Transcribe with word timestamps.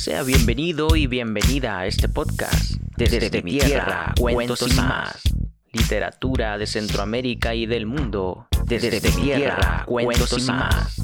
Sea 0.00 0.22
bienvenido 0.22 0.96
y 0.96 1.06
bienvenida 1.06 1.78
a 1.78 1.86
este 1.86 2.08
podcast. 2.08 2.76
Desde, 2.96 3.42
mi 3.42 3.58
tierra, 3.58 4.14
cuentos 4.18 4.66
y 4.66 4.72
más. 4.72 5.20
Literatura 5.72 6.56
de 6.56 6.66
Centroamérica 6.66 7.54
y 7.54 7.66
del 7.66 7.84
mundo. 7.84 8.48
Desde, 8.64 8.98
mi 9.10 9.24
tierra, 9.24 9.84
cuentos 9.86 10.38
y 10.38 10.50
más. 10.50 10.99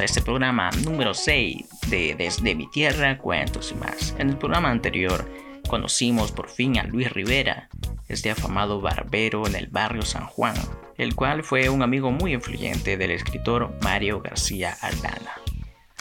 A 0.00 0.04
este 0.04 0.22
programa 0.22 0.70
número 0.82 1.14
6 1.14 1.66
de 1.88 2.14
Desde 2.16 2.54
mi 2.54 2.68
tierra, 2.68 3.18
cuentos 3.18 3.70
y 3.70 3.74
más. 3.74 4.14
En 4.18 4.30
el 4.30 4.38
programa 4.38 4.70
anterior 4.70 5.30
conocimos 5.68 6.32
por 6.32 6.48
fin 6.48 6.78
a 6.78 6.84
Luis 6.84 7.12
Rivera, 7.12 7.68
este 8.08 8.30
afamado 8.30 8.80
barbero 8.80 9.46
en 9.46 9.54
el 9.54 9.68
barrio 9.68 10.02
San 10.02 10.26
Juan, 10.26 10.54
el 10.96 11.14
cual 11.14 11.44
fue 11.44 11.68
un 11.68 11.82
amigo 11.82 12.10
muy 12.10 12.32
influyente 12.32 12.96
del 12.96 13.12
escritor 13.12 13.72
Mario 13.82 14.20
García 14.20 14.76
Aldana. 14.80 15.32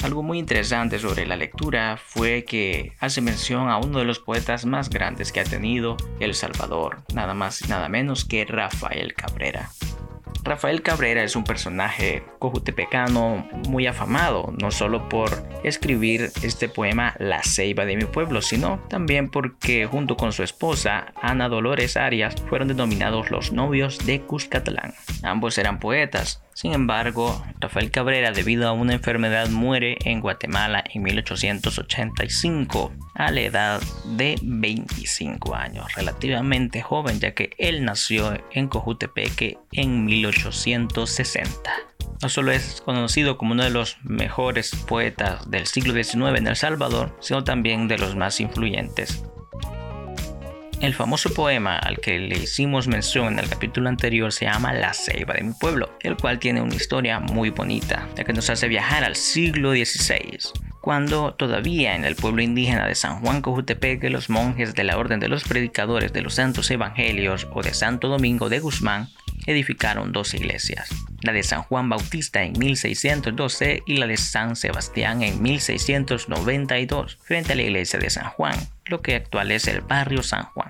Algo 0.02 0.24
muy 0.24 0.40
interesante 0.40 0.98
sobre 0.98 1.28
la 1.28 1.36
lectura 1.36 1.98
fue 2.04 2.46
que 2.46 2.94
hace 3.00 3.22
mención 3.22 3.70
a 3.70 3.78
uno 3.78 4.00
de 4.00 4.06
los 4.06 4.20
poetas 4.20 4.66
más 4.66 4.90
grandes 4.90 5.32
que 5.32 5.40
ha 5.40 5.46
tenido 5.46 5.98
El 6.20 6.34
Salvador, 6.34 7.04
nada 7.14 7.34
más 7.34 7.62
y 7.62 7.68
nada 7.68 7.90
menos 7.90 8.26
que 8.26 8.46
Rafael 8.46 9.14
Cabrera. 9.14 9.70
Rafael 10.44 10.82
Cabrera 10.82 11.24
es 11.24 11.36
un 11.36 11.44
personaje 11.44 12.24
cojutepecano 12.40 13.48
muy 13.70 13.88
afamado, 13.88 14.54
no 14.60 14.72
solo 14.72 15.08
por 15.08 15.48
escribir 15.64 16.32
este 16.44 16.68
poema 16.68 17.16
La 17.18 17.42
ceiba 17.44 17.86
de 17.86 17.96
mi 17.96 18.06
pueblo, 18.06 18.42
sino 18.42 18.80
también 18.90 19.30
porque 19.30 19.86
junto 19.86 20.18
con 20.18 20.34
su 20.34 20.44
esposa, 20.44 21.14
Ana 21.22 21.48
Dolores 21.48 21.98
Arias, 21.98 22.36
fueron 22.50 22.68
denominados 22.68 23.32
los 23.32 23.54
novios 23.54 24.06
de 24.06 24.22
Cuscatlán. 24.22 24.94
Ambos 25.24 25.58
eran 25.58 25.80
poetas, 25.80 26.43
sin 26.54 26.74
embargo, 26.74 27.44
Rafael 27.60 27.90
Cabrera, 27.90 28.32
debido 28.32 28.68
a 28.68 28.74
una 28.74 28.94
enfermedad, 28.94 29.50
muere 29.50 29.98
en 30.06 30.22
Guatemala 30.22 30.84
en 30.94 31.02
1885 31.02 32.94
a 33.16 33.32
la 33.32 33.42
edad 33.42 33.82
de 34.06 34.40
25 34.42 35.56
años, 35.56 35.94
relativamente 35.96 36.82
joven, 36.82 37.20
ya 37.20 37.34
que 37.34 37.52
él 37.58 37.84
nació 37.84 38.34
en 38.52 38.68
Cojutepeque 38.68 39.58
en 39.72 40.06
1860. 40.06 41.72
No 42.22 42.30
solo 42.30 42.52
es 42.52 42.82
conocido 42.82 43.38
como 43.38 43.54
uno 43.54 43.64
de 43.64 43.70
los 43.72 43.98
mejores 44.04 44.76
poetas 44.88 45.50
del 45.50 45.66
siglo 45.66 45.94
XIX 45.94 46.38
en 46.38 46.48
El 46.48 46.56
Salvador, 46.56 47.18
sino 47.20 47.44
también 47.44 47.88
de 47.88 47.98
los 47.98 48.16
más 48.16 48.40
influyentes 48.40 49.24
el 50.84 50.94
famoso 50.94 51.34
poema 51.34 51.78
al 51.78 52.00
que 52.00 52.20
le 52.20 52.38
hicimos 52.38 52.88
mención 52.88 53.32
en 53.34 53.40
el 53.40 53.50
capítulo 53.50 53.88
anterior 53.88 54.34
se 54.34 54.46
llama 54.46 54.74
La 54.74 54.94
Ceiba 54.94 55.34
de 55.34 55.44
mi 55.44 55.54
pueblo, 55.54 55.98
el 56.02 56.18
cual 56.18 56.40
tiene 56.40 56.62
una 56.62 56.76
historia 56.76 57.22
muy 57.22 57.52
bonita, 57.52 58.10
ya 58.18 58.26
que 58.26 58.34
nos 58.34 58.50
hace 58.50 58.68
viajar 58.68 59.06
al 59.06 59.16
siglo 59.16 59.72
XVI, 59.72 60.40
cuando 60.82 61.36
todavía 61.36 61.96
en 61.96 62.04
el 62.04 62.18
pueblo 62.18 62.42
indígena 62.42 62.86
de 62.86 62.96
San 62.96 63.22
Juan 63.22 63.42
Cojutepeque 63.42 64.10
los 64.10 64.30
monjes 64.30 64.76
de 64.76 64.84
la 64.84 64.98
Orden 64.98 65.22
de 65.22 65.30
los 65.30 65.46
Predicadores 65.46 66.12
de 66.12 66.22
los 66.22 66.34
Santos 66.34 66.70
Evangelios 66.70 67.48
o 67.54 67.62
de 67.62 67.74
Santo 67.74 68.10
Domingo 68.10 68.50
de 68.50 68.60
Guzmán 68.60 69.08
edificaron 69.46 70.12
dos 70.12 70.34
iglesias, 70.34 70.90
la 71.22 71.34
de 71.34 71.44
San 71.44 71.64
Juan 71.64 71.90
Bautista 71.90 72.44
en 72.44 72.54
1612 72.58 73.84
y 73.86 73.98
la 73.98 74.08
de 74.08 74.18
San 74.18 74.56
Sebastián 74.56 75.24
en 75.24 75.42
1692, 75.42 77.20
frente 77.22 77.54
a 77.54 77.56
la 77.56 77.64
iglesia 77.64 78.00
de 78.00 78.10
San 78.10 78.30
Juan, 78.30 78.58
lo 78.86 79.02
que 79.02 79.16
actual 79.16 79.52
es 79.52 79.68
el 79.68 79.82
barrio 79.82 80.24
San 80.24 80.44
Juan. 80.46 80.70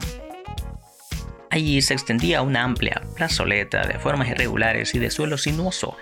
Allí 1.50 1.82
se 1.82 1.94
extendía 1.94 2.42
una 2.42 2.64
amplia 2.64 3.02
plazoleta 3.16 3.86
de 3.86 4.00
formas 4.00 4.30
irregulares 4.30 4.96
y 4.96 5.00
de 5.00 5.12
suelo 5.12 5.38
sinuoso, 5.38 5.96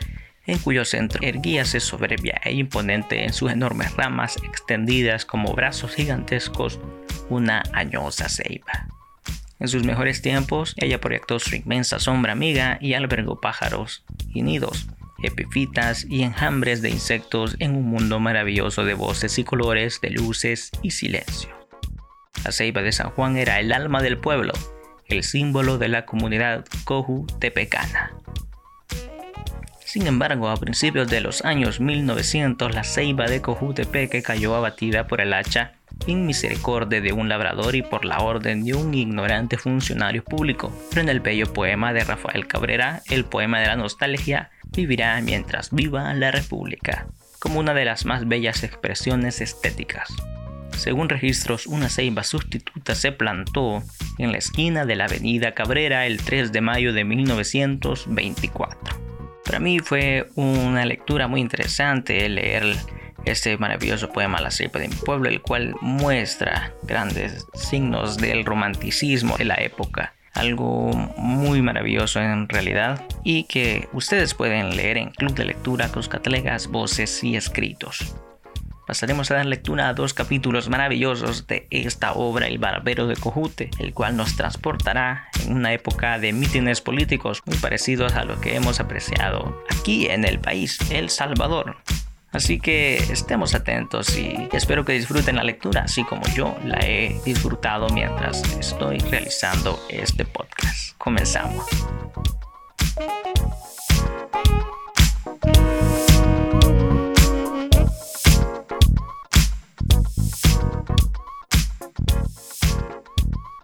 en 0.46 0.58
cuyo 0.60 0.86
centro 0.86 1.20
erguíase 1.22 1.80
soberbia 1.80 2.40
e 2.44 2.54
imponente 2.54 3.26
en 3.26 3.34
sus 3.34 3.52
enormes 3.52 3.94
ramas 3.96 4.38
extendidas 4.44 5.26
como 5.26 5.54
brazos 5.54 5.94
gigantescos 5.94 6.80
una 7.30 7.64
añosa 7.74 8.30
ceiba. 8.30 8.88
En 9.62 9.68
sus 9.68 9.84
mejores 9.84 10.24
tiempos, 10.24 10.74
ella 10.78 11.00
proyectó 11.00 11.38
su 11.38 11.56
inmensa 11.56 12.00
sombra 12.00 12.32
amiga 12.32 12.80
y 12.82 12.96
albergó 12.96 13.40
pájaros 13.40 14.04
y 14.34 14.42
nidos, 14.42 14.88
epifitas 15.22 16.04
y 16.10 16.24
enjambres 16.24 16.82
de 16.82 16.90
insectos 16.90 17.58
en 17.60 17.76
un 17.76 17.86
mundo 17.86 18.20
maravilloso 18.20 18.86
de 18.86 18.96
voces 18.96 19.38
y 19.38 19.44
colores, 19.44 20.02
de 20.02 20.10
luces 20.10 20.72
y 20.82 20.90
silencio. 20.90 21.52
La 22.44 22.52
ceiba 22.52 22.82
de 22.82 22.92
San 22.92 23.12
Juan 23.12 23.38
era 23.38 23.60
el 23.60 23.72
alma 23.72 24.02
del 24.02 24.18
pueblo, 24.18 24.54
el 25.06 25.22
símbolo 25.24 25.78
de 25.78 25.90
la 25.90 26.08
comunidad 26.08 26.66
Coju 26.84 27.28
Tepecana. 27.40 28.16
Sin 29.86 30.08
embargo, 30.08 30.50
a 30.50 30.58
principios 30.58 31.08
de 31.08 31.22
los 31.22 31.46
años 31.46 31.80
1900, 31.80 32.74
la 32.74 32.84
ceiba 32.84 33.26
de 33.26 33.42
Cojutepeque 33.42 34.24
cayó 34.24 34.56
abatida 34.56 35.06
por 35.06 35.22
el 35.22 35.34
hacha 35.34 35.74
misericordia 36.08 37.02
de 37.02 37.14
un 37.14 37.30
labrador 37.30 37.76
y 37.76 37.82
por 37.82 38.06
la 38.06 38.20
orden 38.20 38.64
de 38.64 38.74
un 38.74 38.94
ignorante 38.94 39.58
funcionario 39.58 40.24
público. 40.24 40.72
Pero 40.90 41.02
en 41.02 41.10
el 41.10 41.20
bello 41.20 41.52
poema 41.52 41.94
de 41.94 42.04
Rafael 42.04 42.48
Cabrera, 42.48 43.02
el 43.10 43.26
poema 43.26 43.60
de 43.60 43.68
la 43.68 43.76
nostalgia, 43.76 44.52
vivirá 44.72 45.20
mientras 45.22 45.72
viva 45.72 46.14
la 46.14 46.32
República, 46.32 47.08
como 47.40 47.60
una 47.60 47.74
de 47.74 47.86
las 47.86 48.06
más 48.06 48.28
bellas 48.28 48.64
expresiones 48.64 49.42
estéticas. 49.42 50.10
Según 50.78 51.10
registros, 51.10 51.68
una 51.68 51.90
ceiba 51.90 52.24
sustituta 52.24 52.96
se 52.96 53.12
plantó 53.12 53.84
en 54.18 54.32
la 54.32 54.40
esquina 54.40 54.86
de 54.86 54.96
la 54.96 55.06
avenida 55.06 55.54
Cabrera 55.54 56.08
el 56.08 56.18
3 56.18 56.52
de 56.52 56.62
mayo 56.62 56.94
de 56.94 57.04
1924. 57.04 59.00
Para 59.46 59.60
mí 59.60 59.80
fue 59.80 60.30
una 60.36 60.86
lectura 60.86 61.28
muy 61.28 61.42
interesante 61.42 62.28
leer 62.30 62.76
este 63.26 63.58
maravilloso 63.58 64.10
poema 64.10 64.42
La 64.42 64.52
cepa 64.52 64.80
de 64.80 64.88
mi 64.88 64.96
pueblo, 64.96 65.30
el 65.30 65.42
cual 65.42 65.76
muestra 65.82 66.74
grandes 66.84 67.46
signos 67.54 68.18
del 68.18 68.46
romanticismo 68.46 69.38
de 69.38 69.46
la 69.46 69.56
época. 69.56 70.14
Algo 70.34 70.92
muy 71.18 71.62
maravilloso 71.62 72.22
en 72.22 72.48
realidad 72.48 73.04
y 73.24 73.44
que 73.44 73.90
ustedes 73.92 74.34
pueden 74.34 74.76
leer 74.76 74.98
en 74.98 75.10
Club 75.12 75.34
de 75.36 75.46
Lectura 75.46 75.90
Catalegas, 76.10 76.68
Voces 76.68 77.24
y 77.24 77.36
Escritos. 77.36 78.16
Pasaremos 78.88 79.32
a 79.32 79.36
dar 79.36 79.46
lectura 79.46 79.88
a 79.88 79.94
dos 79.94 80.14
capítulos 80.14 80.68
maravillosos 80.68 81.48
de 81.48 81.66
esta 81.70 82.14
obra 82.14 82.48
El 82.48 82.58
Barbero 82.58 83.08
de 83.08 83.16
Cojute, 83.16 83.70
el 83.80 83.94
cual 83.94 84.18
nos 84.18 84.36
transportará 84.36 85.30
en 85.46 85.54
una 85.54 85.72
época 85.72 86.20
de 86.20 86.34
mítines 86.34 86.82
políticos 86.82 87.42
muy 87.46 87.58
parecidos 87.58 88.16
a 88.16 88.26
lo 88.26 88.42
que 88.42 88.56
hemos 88.56 88.80
apreciado 88.80 89.64
aquí 89.70 90.08
en 90.08 90.26
el 90.26 90.40
país, 90.40 90.78
El 90.92 91.10
Salvador. 91.10 91.78
Así 92.32 92.60
que 92.60 92.96
estemos 92.96 93.56
atentos 93.56 94.18
y 94.18 94.48
espero 94.54 94.86
que 94.86 94.94
disfruten 94.94 95.36
la 95.36 95.44
lectura, 95.44 95.82
así 95.84 96.06
como 96.06 96.22
yo 96.34 96.56
la 96.64 96.80
he 96.80 97.20
disfrutado 97.26 97.90
mientras 97.90 98.42
estoy 98.58 99.00
realizando 99.00 99.78
este 99.90 100.24
podcast. 100.24 100.98
Comenzamos. 100.98 101.66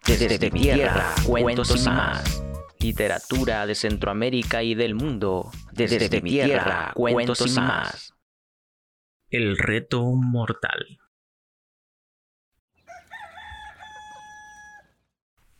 Desde, 0.05 0.51
mi 0.51 0.61
tierra, 0.61 1.15
cuentos 1.25 1.73
y 1.73 1.89
más. 1.89 2.43
Literatura 2.79 3.65
de 3.65 3.75
Centroamérica 3.75 4.61
y 4.61 4.75
del 4.75 4.93
mundo. 4.93 5.51
Desde, 5.71 6.21
mi 6.21 6.31
tierra, 6.31 6.91
cuentos 6.93 7.45
y 7.45 7.59
más. 7.59 8.16
El 9.29 9.57
reto 9.57 10.05
mortal. 10.05 10.99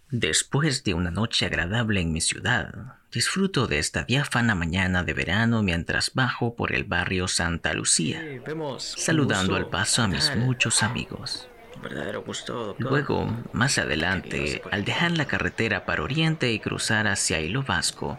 Después 0.10 0.86
de 0.86 0.94
una 0.94 1.12
noche 1.12 1.46
agradable 1.48 2.00
en 2.00 2.14
mi 2.14 2.22
ciudad, 2.22 2.96
disfruto 3.12 3.68
de 3.68 3.80
esta 3.80 4.06
diáfana 4.06 4.56
mañana 4.56 5.04
de 5.04 5.14
verano 5.14 5.64
mientras 5.64 6.14
bajo 6.14 6.56
por 6.56 6.74
el 6.74 6.86
barrio 6.86 7.28
Santa 7.28 7.74
Lucía, 7.74 8.24
saludando 8.78 9.58
al 9.58 9.68
paso 9.68 10.02
a 10.02 10.08
mis 10.08 10.34
muchos 10.38 10.82
amigos. 10.82 11.50
Luego, 12.78 13.28
más 13.54 13.78
adelante, 13.78 14.62
al 14.72 14.86
dejar 14.86 15.12
la 15.12 15.26
carretera 15.26 15.86
para 15.86 16.04
Oriente 16.04 16.52
y 16.52 16.60
cruzar 16.60 17.08
hacia 17.08 17.40
Hilo 17.40 17.64
Vasco, 17.64 18.18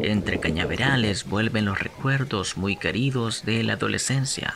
entre 0.00 0.40
cañaverales 0.40 1.24
vuelven 1.24 1.66
los 1.66 1.78
recuerdos 1.78 2.56
muy 2.56 2.76
queridos 2.76 3.44
de 3.44 3.62
la 3.62 3.74
adolescencia, 3.74 4.54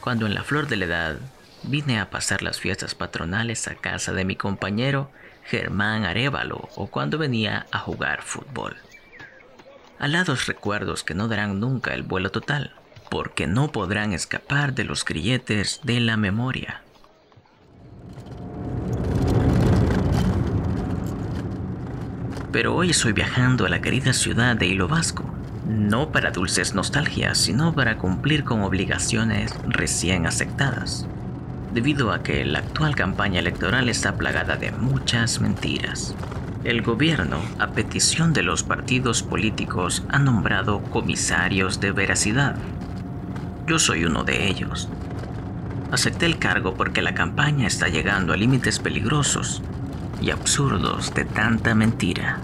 cuando 0.00 0.26
en 0.26 0.34
la 0.34 0.42
flor 0.42 0.68
de 0.68 0.76
la 0.76 0.84
edad 0.84 1.16
vine 1.62 2.00
a 2.00 2.10
pasar 2.10 2.42
las 2.42 2.60
fiestas 2.60 2.94
patronales 2.94 3.68
a 3.68 3.74
casa 3.74 4.12
de 4.12 4.24
mi 4.24 4.36
compañero 4.36 5.10
Germán 5.44 6.04
Arevalo 6.04 6.68
o 6.76 6.86
cuando 6.86 7.18
venía 7.18 7.66
a 7.70 7.78
jugar 7.78 8.22
fútbol. 8.22 8.76
Alados 9.98 10.46
recuerdos 10.46 11.04
que 11.04 11.14
no 11.14 11.28
darán 11.28 11.60
nunca 11.60 11.94
el 11.94 12.02
vuelo 12.02 12.30
total, 12.30 12.74
porque 13.10 13.46
no 13.46 13.70
podrán 13.70 14.12
escapar 14.12 14.74
de 14.74 14.84
los 14.84 15.04
grilletes 15.04 15.80
de 15.84 16.00
la 16.00 16.16
memoria. 16.16 16.82
Pero 22.52 22.74
hoy 22.76 22.90
estoy 22.90 23.14
viajando 23.14 23.64
a 23.64 23.70
la 23.70 23.80
querida 23.80 24.12
ciudad 24.12 24.54
de 24.54 24.66
Hilo 24.66 24.86
Vasco, 24.86 25.24
no 25.66 26.12
para 26.12 26.32
dulces 26.32 26.74
nostalgias, 26.74 27.38
sino 27.38 27.74
para 27.74 27.96
cumplir 27.96 28.44
con 28.44 28.60
obligaciones 28.60 29.54
recién 29.66 30.26
aceptadas, 30.26 31.06
debido 31.72 32.12
a 32.12 32.22
que 32.22 32.44
la 32.44 32.58
actual 32.58 32.94
campaña 32.94 33.40
electoral 33.40 33.88
está 33.88 34.16
plagada 34.16 34.56
de 34.56 34.70
muchas 34.70 35.40
mentiras. 35.40 36.14
El 36.62 36.82
gobierno, 36.82 37.38
a 37.58 37.68
petición 37.68 38.34
de 38.34 38.42
los 38.42 38.62
partidos 38.62 39.22
políticos, 39.22 40.04
ha 40.10 40.18
nombrado 40.18 40.82
comisarios 40.82 41.80
de 41.80 41.92
veracidad. 41.92 42.56
Yo 43.66 43.78
soy 43.78 44.04
uno 44.04 44.24
de 44.24 44.48
ellos. 44.48 44.90
Acepté 45.90 46.26
el 46.26 46.38
cargo 46.38 46.74
porque 46.74 47.00
la 47.00 47.14
campaña 47.14 47.66
está 47.66 47.88
llegando 47.88 48.34
a 48.34 48.36
límites 48.36 48.78
peligrosos 48.78 49.62
y 50.22 50.30
absurdos 50.30 51.12
de 51.14 51.24
tanta 51.24 51.74
mentira. 51.74 52.38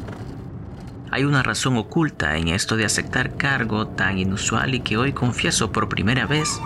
Hay 1.11 1.25
una 1.25 1.43
razón 1.43 1.77
oculta 1.77 2.37
en 2.37 2.49
esto 2.49 2.77
de 2.77 2.85
aceptar 2.85 3.37
cargo 3.37 3.87
tan 3.87 4.19
inusual 4.19 4.75
y 4.75 4.81
que 4.81 4.97
hoy 4.97 5.13
confieso 5.13 5.73
por 5.73 5.89
primera 5.89 6.27
vez. 6.27 6.61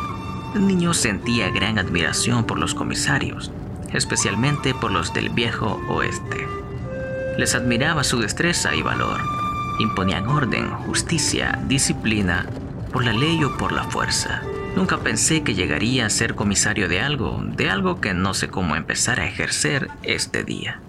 El 0.54 0.66
niño 0.66 0.94
sentía 0.94 1.50
gran 1.50 1.78
admiración 1.78 2.44
por 2.44 2.58
los 2.58 2.74
comisarios, 2.74 3.52
especialmente 3.92 4.74
por 4.74 4.90
los 4.90 5.12
del 5.12 5.30
viejo 5.30 5.80
oeste. 5.88 6.48
Les 7.38 7.54
admiraba 7.54 8.04
su 8.04 8.18
destreza 8.18 8.74
y 8.74 8.82
valor. 8.82 9.20
Imponían 9.78 10.26
orden, 10.26 10.70
justicia, 10.70 11.60
disciplina, 11.68 12.46
por 12.92 13.04
la 13.04 13.12
ley 13.12 13.44
o 13.44 13.56
por 13.56 13.72
la 13.72 13.84
fuerza. 13.84 14.42
Nunca 14.74 14.98
pensé 14.98 15.42
que 15.42 15.54
llegaría 15.54 16.06
a 16.06 16.10
ser 16.10 16.34
comisario 16.34 16.88
de 16.88 17.00
algo, 17.00 17.42
de 17.44 17.70
algo 17.70 18.00
que 18.00 18.14
no 18.14 18.34
sé 18.34 18.48
cómo 18.48 18.74
empezar 18.74 19.20
a 19.20 19.26
ejercer 19.26 19.88
este 20.02 20.44
día. 20.44 20.80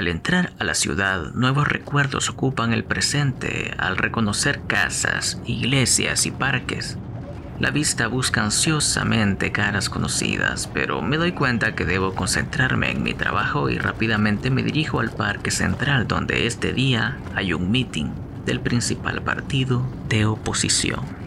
Al 0.00 0.08
entrar 0.08 0.54
a 0.58 0.64
la 0.64 0.72
ciudad, 0.72 1.34
nuevos 1.34 1.68
recuerdos 1.68 2.30
ocupan 2.30 2.72
el 2.72 2.84
presente 2.84 3.74
al 3.76 3.98
reconocer 3.98 4.62
casas, 4.66 5.42
iglesias 5.44 6.24
y 6.24 6.30
parques. 6.30 6.96
La 7.58 7.70
vista 7.70 8.06
busca 8.06 8.42
ansiosamente 8.42 9.52
caras 9.52 9.90
conocidas, 9.90 10.70
pero 10.72 11.02
me 11.02 11.18
doy 11.18 11.32
cuenta 11.32 11.74
que 11.74 11.84
debo 11.84 12.14
concentrarme 12.14 12.90
en 12.90 13.02
mi 13.02 13.12
trabajo 13.12 13.68
y 13.68 13.76
rápidamente 13.76 14.48
me 14.48 14.62
dirijo 14.62 15.00
al 15.00 15.10
parque 15.10 15.50
central 15.50 16.08
donde 16.08 16.46
este 16.46 16.72
día 16.72 17.18
hay 17.34 17.52
un 17.52 17.70
meeting 17.70 18.06
del 18.46 18.60
principal 18.60 19.20
partido 19.20 19.86
de 20.08 20.24
oposición. 20.24 21.19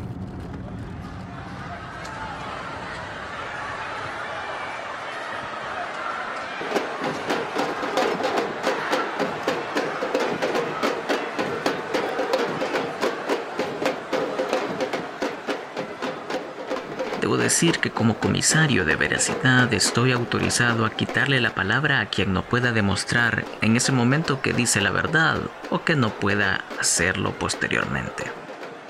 Debo 17.24 17.38
decir 17.38 17.80
que 17.80 17.90
como 17.90 18.18
comisario 18.18 18.84
de 18.84 18.98
veracidad 18.98 19.74
estoy 19.74 20.12
autorizado 20.12 20.86
a 20.86 20.90
quitarle 20.90 21.40
la 21.40 21.56
palabra 21.56 22.02
a 22.02 22.08
quien 22.08 22.34
no 22.34 22.44
pueda 22.44 22.74
demostrar 22.74 23.46
en 23.62 23.78
ese 23.78 23.94
momento 23.94 24.42
que 24.42 24.52
dice 24.52 24.82
la 24.82 24.92
verdad 24.92 25.40
o 25.70 25.86
que 25.86 25.96
no 25.96 26.10
pueda 26.10 26.66
hacerlo 26.82 27.32
posteriormente, 27.40 28.26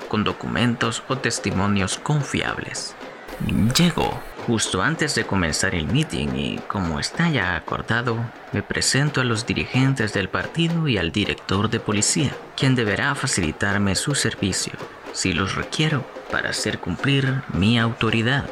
con 0.08 0.24
documentos 0.24 1.04
o 1.06 1.16
testimonios 1.16 1.96
confiables. 1.98 2.96
Llego 3.76 4.20
justo 4.48 4.82
antes 4.82 5.14
de 5.14 5.24
comenzar 5.24 5.76
el 5.76 5.86
meeting 5.86 6.34
y 6.34 6.58
como 6.66 6.98
está 6.98 7.30
ya 7.30 7.54
acordado, 7.54 8.16
me 8.50 8.64
presento 8.64 9.20
a 9.20 9.24
los 9.24 9.46
dirigentes 9.46 10.12
del 10.12 10.28
partido 10.28 10.88
y 10.88 10.98
al 10.98 11.12
director 11.12 11.70
de 11.70 11.78
policía, 11.78 12.32
quien 12.56 12.74
deberá 12.74 13.14
facilitarme 13.14 13.94
su 13.94 14.16
servicio 14.16 14.72
si 15.14 15.32
los 15.32 15.54
requiero 15.54 16.04
para 16.30 16.50
hacer 16.50 16.78
cumplir 16.78 17.42
mi 17.54 17.78
autoridad. 17.78 18.44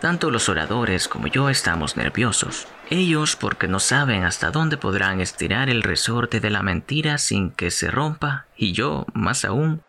Tanto 0.00 0.32
los 0.32 0.48
oradores 0.48 1.06
como 1.06 1.28
yo 1.28 1.48
estamos 1.48 1.96
nerviosos. 1.96 2.66
Ellos 2.90 3.36
porque 3.36 3.68
no 3.68 3.78
saben 3.78 4.24
hasta 4.24 4.50
dónde 4.50 4.76
podrán 4.76 5.20
estirar 5.20 5.70
el 5.70 5.84
resorte 5.84 6.40
de 6.40 6.50
la 6.50 6.62
mentira 6.62 7.18
sin 7.18 7.52
que 7.52 7.70
se 7.70 7.90
rompa, 7.90 8.46
y 8.56 8.72
yo, 8.72 9.06
más 9.14 9.44
aún, 9.44 9.82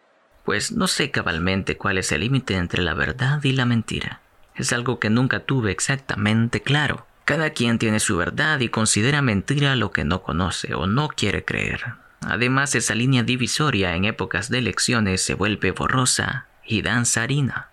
pues 0.46 0.72
no 0.72 0.88
sé 0.88 1.10
cabalmente 1.10 1.78
cuál 1.78 1.98
es 1.98 2.12
el 2.12 2.22
límite 2.22 2.56
entre 2.58 2.84
la 2.84 2.94
verdad 2.94 3.44
y 3.44 3.54
la 3.54 3.66
mentira. 3.66 4.22
Es 4.56 4.72
algo 4.72 5.00
que 5.00 5.10
nunca 5.10 5.40
tuve 5.40 5.72
exactamente 5.72 6.62
claro. 6.62 7.08
Cada 7.26 7.52
quien 7.52 7.80
tiene 7.80 8.00
su 8.00 8.18
verdad 8.18 8.60
y 8.60 8.70
considera 8.70 9.22
mentira 9.22 9.76
lo 9.76 9.92
que 9.92 10.04
no 10.04 10.22
conoce 10.22 10.76
o 10.76 10.86
no 10.86 11.08
quiere 11.08 11.44
creer. 11.44 12.03
Además, 12.28 12.76
esa 12.76 12.96
línea 12.96 13.24
divisoria 13.24 13.96
en 13.96 14.06
épocas 14.06 14.50
de 14.50 14.60
elecciones 14.60 15.24
se 15.24 15.34
vuelve 15.34 15.72
borrosa 15.72 16.48
y 16.66 16.82
danzarina. 16.82 17.70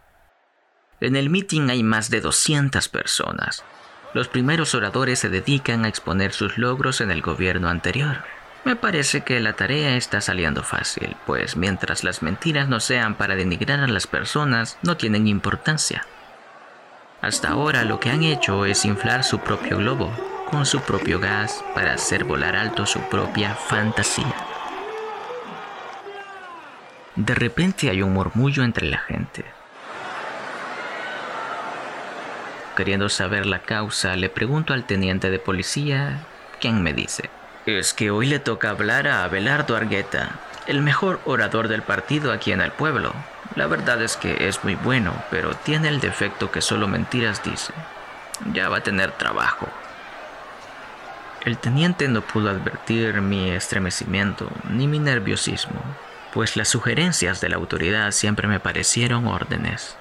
En 1.00 1.16
el 1.16 1.30
meeting 1.30 1.70
hay 1.70 1.82
más 1.82 2.10
de 2.10 2.20
200 2.20 2.88
personas. 2.88 3.64
Los 4.12 4.28
primeros 4.28 4.74
oradores 4.74 5.20
se 5.20 5.28
dedican 5.28 5.84
a 5.84 5.88
exponer 5.88 6.32
sus 6.32 6.58
logros 6.58 7.00
en 7.00 7.10
el 7.10 7.22
gobierno 7.22 7.68
anterior. 7.68 8.18
Me 8.64 8.76
parece 8.76 9.22
que 9.22 9.40
la 9.40 9.54
tarea 9.54 9.96
está 9.96 10.20
saliendo 10.20 10.62
fácil, 10.62 11.16
pues 11.24 11.56
mientras 11.56 12.04
las 12.04 12.22
mentiras 12.22 12.68
no 12.68 12.80
sean 12.80 13.14
para 13.14 13.36
denigrar 13.36 13.80
a 13.80 13.86
las 13.86 14.06
personas, 14.06 14.76
no 14.82 14.98
tienen 14.98 15.26
importancia. 15.26 16.06
Hasta 17.22 17.48
ahora 17.48 17.84
lo 17.84 18.00
que 18.00 18.10
han 18.10 18.22
hecho 18.22 18.66
es 18.66 18.84
inflar 18.84 19.24
su 19.24 19.38
propio 19.38 19.78
globo, 19.78 20.12
con 20.50 20.66
su 20.66 20.80
propio 20.80 21.20
gas 21.20 21.64
para 21.74 21.94
hacer 21.94 22.24
volar 22.24 22.56
alto 22.56 22.84
su 22.86 23.00
propia 23.08 23.54
fantasía. 23.54 24.34
De 27.16 27.34
repente 27.34 27.90
hay 27.90 28.02
un 28.02 28.12
murmullo 28.12 28.64
entre 28.64 28.88
la 28.88 28.98
gente. 28.98 29.44
Queriendo 32.76 33.08
saber 33.08 33.46
la 33.46 33.60
causa, 33.60 34.16
le 34.16 34.28
pregunto 34.28 34.72
al 34.72 34.84
teniente 34.84 35.30
de 35.30 35.38
policía, 35.38 36.20
quien 36.60 36.82
me 36.82 36.92
dice, 36.92 37.28
es 37.66 37.92
que 37.92 38.10
hoy 38.10 38.26
le 38.26 38.38
toca 38.38 38.70
hablar 38.70 39.06
a 39.06 39.24
Abelardo 39.24 39.76
Argueta, 39.76 40.30
el 40.66 40.80
mejor 40.82 41.20
orador 41.24 41.68
del 41.68 41.82
partido 41.82 42.32
aquí 42.32 42.52
en 42.52 42.60
el 42.60 42.72
pueblo. 42.72 43.12
La 43.56 43.66
verdad 43.66 44.00
es 44.02 44.16
que 44.16 44.48
es 44.48 44.62
muy 44.64 44.76
bueno, 44.76 45.12
pero 45.30 45.54
tiene 45.54 45.88
el 45.88 46.00
defecto 46.00 46.50
que 46.50 46.60
solo 46.60 46.88
mentiras 46.88 47.42
dice. 47.42 47.72
Ya 48.52 48.68
va 48.68 48.78
a 48.78 48.82
tener 48.82 49.12
trabajo. 49.12 49.68
El 51.44 51.56
teniente 51.56 52.06
no 52.06 52.20
pudo 52.20 52.50
advertir 52.50 53.22
mi 53.22 53.50
estremecimiento 53.50 54.50
ni 54.68 54.86
mi 54.86 54.98
nerviosismo, 54.98 55.80
pues 56.34 56.54
las 56.56 56.68
sugerencias 56.68 57.40
de 57.40 57.48
la 57.48 57.56
autoridad 57.56 58.10
siempre 58.10 58.46
me 58.46 58.60
parecieron 58.60 59.26
órdenes. 59.26 59.96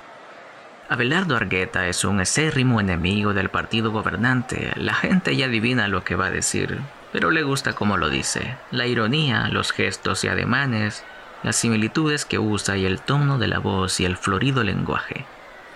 Abelardo 0.89 1.37
Argueta 1.37 1.87
es 1.87 2.03
un 2.03 2.19
acérrimo 2.19 2.81
enemigo 2.81 3.33
del 3.33 3.49
partido 3.49 3.91
gobernante. 3.91 4.73
La 4.75 4.95
gente 4.95 5.35
ya 5.37 5.45
adivina 5.45 5.87
lo 5.87 6.03
que 6.03 6.15
va 6.15 6.25
a 6.25 6.31
decir, 6.31 6.79
pero 7.13 7.31
le 7.31 7.43
gusta 7.43 7.73
cómo 7.73 7.95
lo 7.95 8.09
dice. 8.09 8.57
La 8.71 8.87
ironía, 8.87 9.47
los 9.47 9.71
gestos 9.71 10.25
y 10.25 10.27
ademanes, 10.27 11.05
las 11.43 11.55
similitudes 11.55 12.25
que 12.25 12.39
usa 12.39 12.75
y 12.75 12.85
el 12.85 12.99
tono 12.99 13.37
de 13.37 13.47
la 13.47 13.59
voz 13.59 14.01
y 14.01 14.05
el 14.05 14.17
florido 14.17 14.63
lenguaje. 14.63 15.25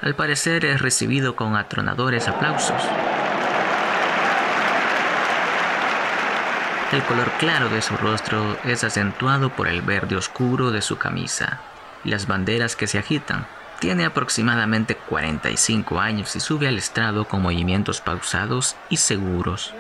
Al 0.02 0.16
parecer 0.16 0.66
es 0.66 0.82
recibido 0.82 1.38
con 1.38 1.56
atronadores 1.56 2.28
aplausos. 2.28 2.82
El 6.94 7.02
color 7.06 7.32
claro 7.40 7.70
de 7.70 7.82
su 7.82 7.98
rostro 7.98 8.56
es 8.66 8.84
acentuado 8.84 9.50
por 9.50 9.68
el 9.68 9.82
verde 9.82 10.16
oscuro 10.16 10.70
de 10.70 10.84
su 10.84 11.00
camisa 11.00 11.60
y 12.04 12.10
las 12.10 12.28
banderas 12.28 12.76
que 12.76 12.86
se 12.86 13.00
agitan. 13.00 13.48
Tiene 13.80 14.06
aproximadamente 14.06 14.96
45 14.96 16.00
años 16.00 16.36
y 16.36 16.40
sube 16.40 16.68
al 16.68 16.78
estrado 16.78 17.28
con 17.28 17.42
movimientos 17.42 18.00
pausados 18.00 18.76
y 18.92 18.98
seguros. 18.98 19.74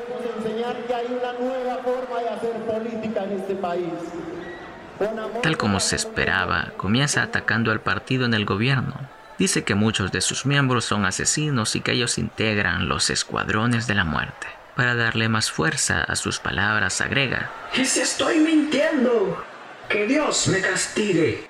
Tal 5.43 5.57
como 5.57 5.79
se 5.79 5.95
esperaba, 5.95 6.71
comienza 6.77 7.21
atacando 7.21 7.71
al 7.71 7.79
partido 7.79 8.25
en 8.25 8.33
el 8.33 8.45
gobierno. 8.45 8.95
Dice 9.37 9.63
que 9.63 9.75
muchos 9.75 10.11
de 10.11 10.21
sus 10.21 10.47
miembros 10.47 10.83
son 10.85 11.05
asesinos 11.05 11.75
y 11.75 11.81
que 11.81 11.91
ellos 11.91 12.17
integran 12.17 12.87
los 12.87 13.11
escuadrones 13.11 13.85
de 13.85 13.93
la 13.93 14.03
muerte. 14.03 14.62
Para 14.75 14.95
darle 14.95 15.29
más 15.29 15.51
fuerza 15.51 16.03
a 16.03 16.15
sus 16.15 16.39
palabras 16.39 16.99
agrega, 16.99 17.51
¡Y 17.75 17.85
si 17.85 17.99
estoy 17.99 18.39
mintiendo! 18.39 19.43
¡Que 19.87 20.07
Dios 20.07 20.47
me 20.47 20.61
castigue! 20.61 21.47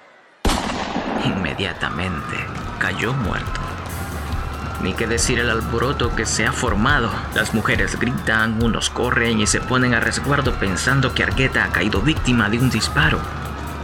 Inmediatamente 1.24 2.36
cayó 2.80 3.14
muerto. 3.14 3.62
Ni 4.82 4.94
que 4.94 5.08
decir 5.08 5.40
el 5.40 5.50
alboroto 5.50 6.14
que 6.14 6.26
se 6.26 6.46
ha 6.46 6.52
formado. 6.52 7.10
Las 7.34 7.54
mujeres 7.54 7.98
gritan, 7.98 8.62
unos 8.62 8.90
corren 8.90 9.40
y 9.40 9.48
se 9.48 9.62
ponen 9.62 9.94
a 9.94 10.02
resguardo 10.02 10.56
pensando 10.56 11.16
que 11.16 11.24
Argueta 11.24 11.64
ha 11.64 11.72
caído 11.72 12.02
víctima 12.02 12.50
de 12.50 12.60
un 12.60 12.70
disparo. 12.70 13.22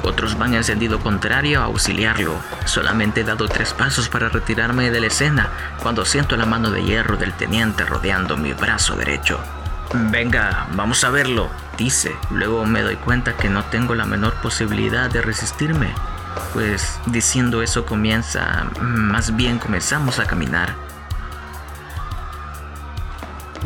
Otros 0.04 0.38
van 0.38 0.54
en 0.54 0.64
sentido 0.64 1.00
contrario 1.00 1.62
a 1.62 1.66
auxiliarlo. 1.66 2.34
Solamente 2.66 3.22
he 3.22 3.24
dado 3.24 3.48
tres 3.48 3.74
pasos 3.74 4.10
para 4.10 4.30
retirarme 4.30 4.92
de 4.92 5.02
la 5.02 5.08
escena 5.08 5.50
cuando 5.82 6.06
siento 6.06 6.38
la 6.38 6.46
mano 6.46 6.72
de 6.72 6.84
hierro 6.84 7.18
del 7.18 7.34
teniente 7.34 7.86
rodeando 7.86 8.38
mi 8.38 8.54
brazo 8.54 8.96
derecho. 8.96 9.40
Venga, 9.94 10.68
vamos 10.74 11.04
a 11.04 11.10
verlo, 11.10 11.50
dice. 11.78 12.16
Luego 12.30 12.66
me 12.66 12.82
doy 12.82 12.96
cuenta 12.96 13.34
que 13.34 13.50
no 13.50 13.64
tengo 13.66 13.96
la 13.96 14.06
menor 14.06 14.36
posibilidad 14.36 15.10
de 15.10 15.22
resistirme. 15.22 15.94
Pues 16.54 17.00
diciendo 17.08 17.62
eso 17.62 17.86
comienza, 17.86 18.68
más 18.80 19.36
bien 19.36 19.60
comenzamos 19.60 20.20
a 20.20 20.26
caminar. 20.26 20.76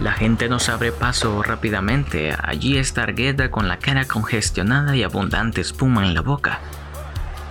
La 0.04 0.12
gente 0.12 0.50
nos 0.50 0.68
abre 0.68 0.92
paso 0.92 1.42
rápidamente. 1.44 2.36
Allí 2.44 2.78
está 2.78 3.04
Argueda 3.04 3.50
con 3.50 3.70
la 3.70 3.80
cara 3.80 4.04
congestionada 4.04 4.98
y 4.98 5.02
abundante 5.02 5.62
espuma 5.62 6.06
en 6.06 6.14
la 6.14 6.20
boca. 6.20 6.60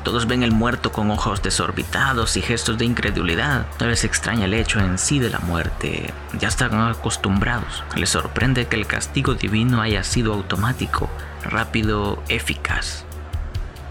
Todos 0.05 0.27
ven 0.27 0.43
el 0.43 0.53
muerto 0.53 0.93
con 0.93 1.11
ojos 1.11 1.43
desorbitados 1.43 2.37
y 2.37 2.43
gestos 2.43 2.77
de 2.77 2.85
incredulidad. 2.85 3.65
No 3.81 3.87
les 3.87 4.05
extraña 4.05 4.45
el 4.45 4.53
hecho 4.53 4.81
en 4.81 4.99
sí 4.99 5.19
de 5.19 5.31
la 5.31 5.39
muerte. 5.39 6.13
Ya 6.39 6.49
están 6.49 6.79
acostumbrados. 6.79 7.85
Les 7.97 8.11
sorprende 8.11 8.67
que 8.67 8.77
el 8.77 8.87
castigo 8.87 9.33
divino 9.33 9.81
haya 9.81 10.05
sido 10.05 10.35
automático, 10.35 11.09
rápido, 11.43 12.23
eficaz. 12.29 13.07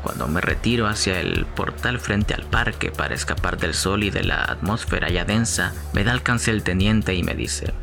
Cuando 0.03 0.27
me 0.27 0.39
retiro 0.39 0.85
hacia 0.85 1.19
el 1.19 1.47
portal 1.47 1.99
frente 1.99 2.35
al 2.35 2.43
parque 2.43 2.91
para 2.91 3.15
escapar 3.15 3.57
del 3.57 3.73
sol 3.73 4.03
y 4.03 4.11
de 4.11 4.23
la 4.23 4.43
atmósfera 4.43 5.09
ya 5.09 5.25
densa, 5.25 5.73
me 5.93 6.03
da 6.03 6.11
alcance 6.11 6.51
el 6.51 6.61
teniente 6.61 7.15
y 7.15 7.23
me 7.23 7.33
dice, 7.33 7.73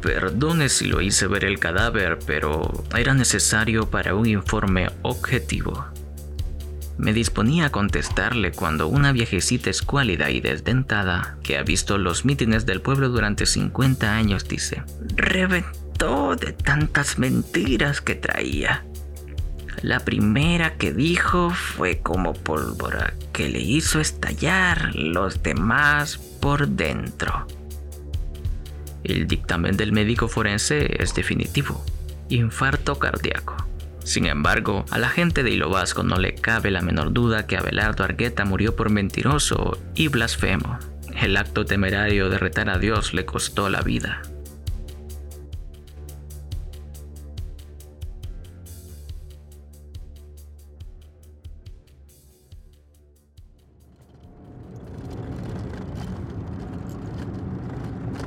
Perdone 0.00 0.68
si 0.68 0.86
lo 0.86 1.00
hice 1.00 1.26
ver 1.26 1.44
el 1.44 1.58
cadáver, 1.58 2.18
pero 2.26 2.84
era 2.96 3.14
necesario 3.14 3.90
para 3.90 4.14
un 4.14 4.26
informe 4.26 4.88
objetivo. 5.02 5.86
Me 6.98 7.12
disponía 7.12 7.66
a 7.66 7.70
contestarle 7.70 8.52
cuando 8.52 8.88
una 8.88 9.12
viejecita 9.12 9.68
escuálida 9.68 10.30
y 10.30 10.40
desdentada, 10.40 11.36
que 11.42 11.58
ha 11.58 11.62
visto 11.62 11.98
los 11.98 12.24
mítines 12.24 12.64
del 12.64 12.80
pueblo 12.80 13.10
durante 13.10 13.44
50 13.44 14.16
años, 14.16 14.48
dice, 14.48 14.82
reventó 15.14 16.36
de 16.36 16.52
tantas 16.52 17.18
mentiras 17.18 18.00
que 18.00 18.14
traía. 18.14 18.84
La 19.82 20.00
primera 20.00 20.76
que 20.76 20.92
dijo 20.92 21.50
fue 21.50 21.98
como 21.98 22.32
pólvora 22.32 23.12
que 23.32 23.50
le 23.50 23.60
hizo 23.60 24.00
estallar 24.00 24.94
los 24.94 25.42
demás 25.42 26.16
por 26.40 26.66
dentro. 26.66 27.46
El 29.06 29.28
dictamen 29.28 29.76
del 29.76 29.92
médico 29.92 30.26
forense 30.26 31.00
es 31.00 31.14
definitivo. 31.14 31.84
Infarto 32.28 32.98
cardíaco. 32.98 33.56
Sin 34.02 34.26
embargo, 34.26 34.84
a 34.90 34.98
la 34.98 35.08
gente 35.08 35.44
de 35.44 35.50
Hilo 35.50 35.70
Vasco 35.70 36.02
no 36.02 36.18
le 36.18 36.34
cabe 36.34 36.72
la 36.72 36.82
menor 36.82 37.12
duda 37.12 37.46
que 37.46 37.56
Abelardo 37.56 38.02
Argueta 38.02 38.44
murió 38.44 38.74
por 38.74 38.90
mentiroso 38.90 39.78
y 39.94 40.08
blasfemo. 40.08 40.80
El 41.14 41.36
acto 41.36 41.64
temerario 41.64 42.28
de 42.30 42.38
retar 42.38 42.68
a 42.68 42.78
Dios 42.78 43.14
le 43.14 43.24
costó 43.24 43.68
la 43.68 43.80
vida. 43.80 44.22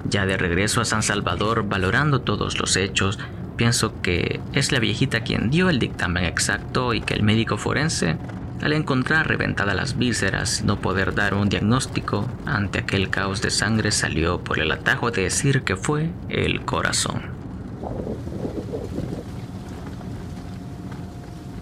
Ya 0.10 0.26
de 0.26 0.38
regreso 0.38 0.82
a 0.82 0.86
San 0.86 1.04
Salvador, 1.04 1.68
valorando 1.68 2.22
todos 2.22 2.60
los 2.60 2.76
hechos, 2.76 3.20
Pienso 3.60 4.02
que 4.02 4.40
es 4.54 4.72
la 4.72 4.80
viejita 4.80 5.20
quien 5.20 5.50
dio 5.50 5.70
el 5.70 5.80
dictamen 5.80 6.24
exacto 6.24 6.94
y 6.94 7.02
que 7.02 7.14
el 7.14 7.24
médico 7.24 7.58
forense, 7.58 8.16
al 8.62 8.72
encontrar 8.72 9.28
reventadas 9.28 9.76
las 9.76 9.98
vísceras 9.98 10.62
y 10.62 10.64
no 10.64 10.80
poder 10.80 11.14
dar 11.14 11.34
un 11.34 11.50
diagnóstico 11.50 12.26
ante 12.46 12.80
aquel 12.80 13.10
caos 13.10 13.42
de 13.42 13.50
sangre, 13.50 13.92
salió 13.92 14.40
por 14.46 14.62
el 14.62 14.72
atajo 14.72 15.12
de 15.12 15.24
decir 15.24 15.64
que 15.64 15.76
fue 15.76 16.10
el 16.30 16.62
corazón. 16.62 17.24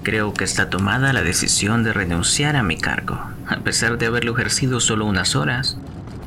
Creo 0.04 0.36
que 0.36 0.44
está 0.44 0.70
tomada 0.70 1.14
la 1.14 1.24
decisión 1.24 1.84
de 1.84 1.94
renunciar 1.94 2.56
a 2.56 2.62
mi 2.62 2.78
cargo. 2.78 3.20
A 3.48 3.58
pesar 3.62 3.98
de 3.98 4.06
haberlo 4.06 4.34
ejercido 4.34 4.80
solo 4.80 5.08
unas 5.08 5.36
horas, 5.36 5.80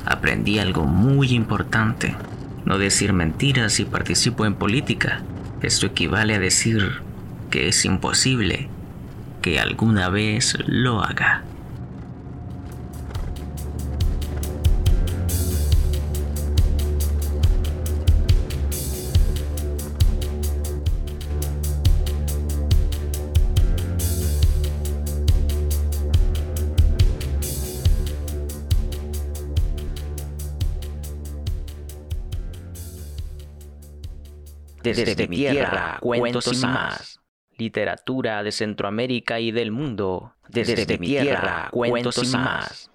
aprendí 0.05 0.59
algo 0.59 0.85
muy 0.85 1.33
importante. 1.33 2.15
No 2.65 2.77
decir 2.77 3.13
mentiras 3.13 3.73
si 3.73 3.85
participo 3.85 4.45
en 4.45 4.55
política. 4.55 5.21
Esto 5.61 5.87
equivale 5.87 6.35
a 6.35 6.39
decir 6.39 7.01
que 7.49 7.67
es 7.67 7.85
imposible 7.85 8.69
que 9.41 9.59
alguna 9.59 10.09
vez 10.09 10.57
lo 10.67 11.03
haga. 11.03 11.43
Desde, 34.83 35.27
mi 35.27 35.37
tierra, 35.37 35.97
cuentos 36.01 36.51
y 36.51 36.65
más. 36.65 37.19
Literatura 37.57 38.43
de 38.43 38.51
Centroamérica 38.51 39.39
y 39.39 39.51
del 39.51 39.71
mundo. 39.71 40.33
Desde, 40.47 40.97
mi 40.97 41.07
tierra, 41.07 41.69
cuentos 41.71 42.17
y 42.23 42.37
más. 42.37 42.91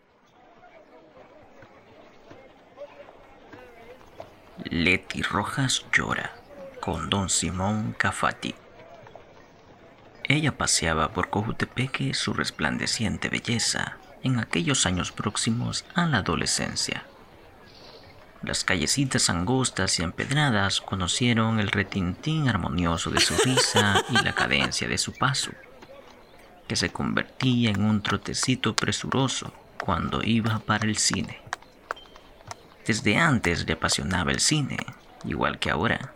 Leti 4.65 5.23
Rojas 5.23 5.85
llora 5.93 6.33
con 6.81 7.11
don 7.11 7.29
Simón 7.29 7.95
Cafati. 7.97 8.55
Ella 10.25 10.57
paseaba 10.57 11.13
por 11.13 11.31
Cojutepeque 11.31 12.15
su 12.15 12.33
resplandeciente 12.33 13.29
belleza 13.29 13.99
en 14.23 14.41
aquellos 14.41 14.87
años 14.87 15.13
próximos 15.13 15.85
a 15.95 16.07
la 16.07 16.19
adolescencia. 16.19 17.05
Las 18.43 18.65
callecitas 18.65 19.31
angostas 19.31 19.99
y 19.99 20.03
empedradas 20.03 20.81
conocieron 20.81 21.59
el 21.59 21.69
retintín 21.71 22.49
armonioso 22.49 23.11
de 23.11 23.21
su 23.21 23.35
risa 23.37 24.03
y 24.11 24.23
la 24.23 24.35
cadencia 24.35 24.87
de 24.87 24.99
su 24.99 25.13
paso, 25.13 25.53
que 26.69 26.77
se 26.77 26.91
convertía 26.91 27.71
en 27.71 27.83
un 27.83 28.03
trotecito 28.03 28.77
presuroso 28.77 29.53
cuando 29.79 30.23
iba 30.23 30.59
para 30.61 30.87
el 30.87 30.97
cine. 30.97 31.41
Desde 32.87 33.17
antes 33.17 33.67
le 33.67 33.73
apasionaba 33.73 34.31
el 34.31 34.41
cine, 34.41 34.79
igual 35.25 35.59
que 35.59 35.71
ahora. 35.71 36.13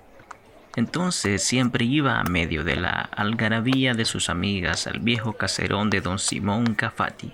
Entonces 0.77 1.43
siempre 1.43 1.85
iba 1.85 2.21
a 2.21 2.25
medio 2.25 2.63
de 2.63 2.77
la 2.77 2.91
algarabía 2.91 3.95
de 3.95 4.05
sus 4.05 4.31
amigas 4.31 4.87
al 4.87 5.01
viejo 5.01 5.33
caserón 5.33 5.91
de 5.91 6.01
don 6.01 6.19
Simón 6.19 6.75
Cafati 6.75 7.33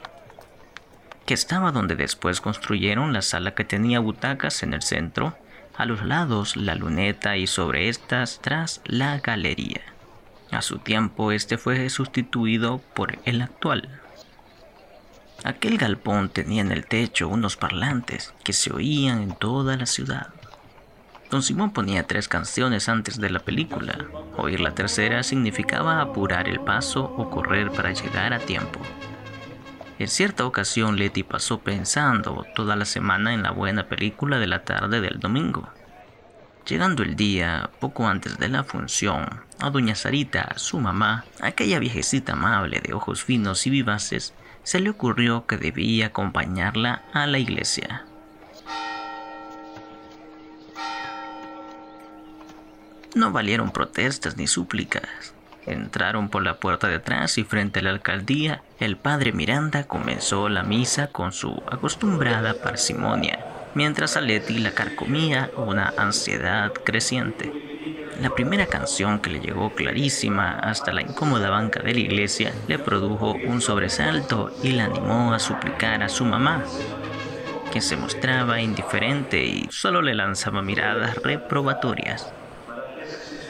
que 1.26 1.34
estaba 1.34 1.72
donde 1.72 1.96
después 1.96 2.40
construyeron 2.40 3.12
la 3.12 3.20
sala 3.20 3.54
que 3.54 3.64
tenía 3.64 3.98
butacas 3.98 4.62
en 4.62 4.72
el 4.72 4.82
centro, 4.82 5.36
a 5.76 5.84
los 5.84 6.02
lados 6.04 6.56
la 6.56 6.74
luneta 6.74 7.36
y 7.36 7.46
sobre 7.46 7.88
estas 7.88 8.40
tras 8.40 8.80
la 8.84 9.18
galería. 9.18 9.82
A 10.52 10.62
su 10.62 10.78
tiempo 10.78 11.32
este 11.32 11.58
fue 11.58 11.90
sustituido 11.90 12.80
por 12.94 13.18
el 13.24 13.42
actual. 13.42 14.00
Aquel 15.44 15.76
galpón 15.76 16.28
tenía 16.30 16.62
en 16.62 16.72
el 16.72 16.86
techo 16.86 17.28
unos 17.28 17.56
parlantes 17.56 18.32
que 18.42 18.52
se 18.52 18.72
oían 18.72 19.20
en 19.20 19.34
toda 19.34 19.76
la 19.76 19.86
ciudad. 19.86 20.28
Don 21.30 21.42
Simón 21.42 21.72
ponía 21.72 22.06
tres 22.06 22.28
canciones 22.28 22.88
antes 22.88 23.20
de 23.20 23.30
la 23.30 23.40
película. 23.40 23.98
Oír 24.36 24.60
la 24.60 24.74
tercera 24.74 25.24
significaba 25.24 26.00
apurar 26.00 26.48
el 26.48 26.60
paso 26.60 27.04
o 27.04 27.28
correr 27.30 27.72
para 27.72 27.92
llegar 27.92 28.32
a 28.32 28.38
tiempo. 28.38 28.80
En 29.98 30.08
cierta 30.08 30.44
ocasión 30.44 30.96
Letty 30.96 31.22
pasó 31.22 31.60
pensando 31.60 32.44
toda 32.54 32.76
la 32.76 32.84
semana 32.84 33.32
en 33.32 33.42
la 33.42 33.50
buena 33.50 33.88
película 33.88 34.38
de 34.38 34.46
la 34.46 34.62
tarde 34.62 35.00
del 35.00 35.20
domingo. 35.20 35.70
Llegando 36.66 37.02
el 37.02 37.16
día, 37.16 37.70
poco 37.80 38.06
antes 38.06 38.38
de 38.38 38.48
la 38.48 38.64
función, 38.64 39.40
a 39.58 39.70
doña 39.70 39.94
Sarita, 39.94 40.52
su 40.56 40.80
mamá, 40.80 41.24
aquella 41.40 41.78
viejecita 41.78 42.32
amable 42.32 42.80
de 42.80 42.92
ojos 42.92 43.24
finos 43.24 43.66
y 43.66 43.70
vivaces, 43.70 44.34
se 44.64 44.80
le 44.80 44.90
ocurrió 44.90 45.46
que 45.46 45.56
debía 45.56 46.06
acompañarla 46.06 47.04
a 47.12 47.26
la 47.26 47.38
iglesia. 47.38 48.04
No 53.14 53.30
valieron 53.30 53.70
protestas 53.70 54.36
ni 54.36 54.46
súplicas. 54.46 55.35
Entraron 55.66 56.28
por 56.28 56.44
la 56.44 56.54
puerta 56.54 56.86
de 56.86 56.96
atrás 56.96 57.38
y 57.38 57.44
frente 57.44 57.80
a 57.80 57.82
la 57.82 57.90
alcaldía, 57.90 58.62
el 58.78 58.96
padre 58.96 59.32
Miranda 59.32 59.84
comenzó 59.84 60.48
la 60.48 60.62
misa 60.62 61.08
con 61.08 61.32
su 61.32 61.60
acostumbrada 61.70 62.54
parsimonia, 62.54 63.44
mientras 63.74 64.16
a 64.16 64.20
Leti 64.20 64.58
la 64.58 64.70
carcomía 64.70 65.50
una 65.56 65.92
ansiedad 65.96 66.72
creciente. 66.72 67.52
La 68.22 68.30
primera 68.30 68.66
canción 68.66 69.18
que 69.18 69.28
le 69.28 69.40
llegó 69.40 69.74
clarísima 69.74 70.52
hasta 70.52 70.92
la 70.92 71.02
incómoda 71.02 71.50
banca 71.50 71.80
de 71.82 71.92
la 71.92 72.00
iglesia 72.00 72.52
le 72.68 72.78
produjo 72.78 73.32
un 73.32 73.60
sobresalto 73.60 74.56
y 74.62 74.70
la 74.70 74.84
animó 74.84 75.34
a 75.34 75.40
suplicar 75.40 76.02
a 76.02 76.08
su 76.08 76.24
mamá, 76.24 76.62
que 77.72 77.80
se 77.80 77.96
mostraba 77.96 78.60
indiferente 78.60 79.44
y 79.44 79.66
solo 79.70 80.00
le 80.00 80.14
lanzaba 80.14 80.62
miradas 80.62 81.16
reprobatorias. 81.16 82.32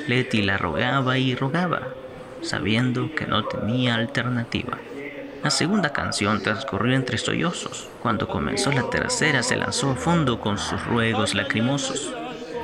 Letty 0.08 0.42
la 0.42 0.56
rogaba 0.56 1.18
y 1.18 1.34
rogaba, 1.34 1.82
sabiendo 2.42 3.14
que 3.14 3.26
no 3.26 3.44
tenía 3.44 3.94
alternativa. 3.94 4.78
La 5.42 5.50
segunda 5.50 5.92
canción 5.92 6.42
transcurrió 6.42 6.96
entre 6.96 7.18
sollozos. 7.18 7.88
Cuando 8.02 8.26
comenzó 8.26 8.72
la 8.72 8.90
tercera 8.90 9.42
se 9.42 9.56
lanzó 9.56 9.92
a 9.92 9.94
fondo 9.94 10.40
con 10.40 10.58
sus 10.58 10.84
ruegos 10.86 11.34
lacrimosos. 11.34 12.12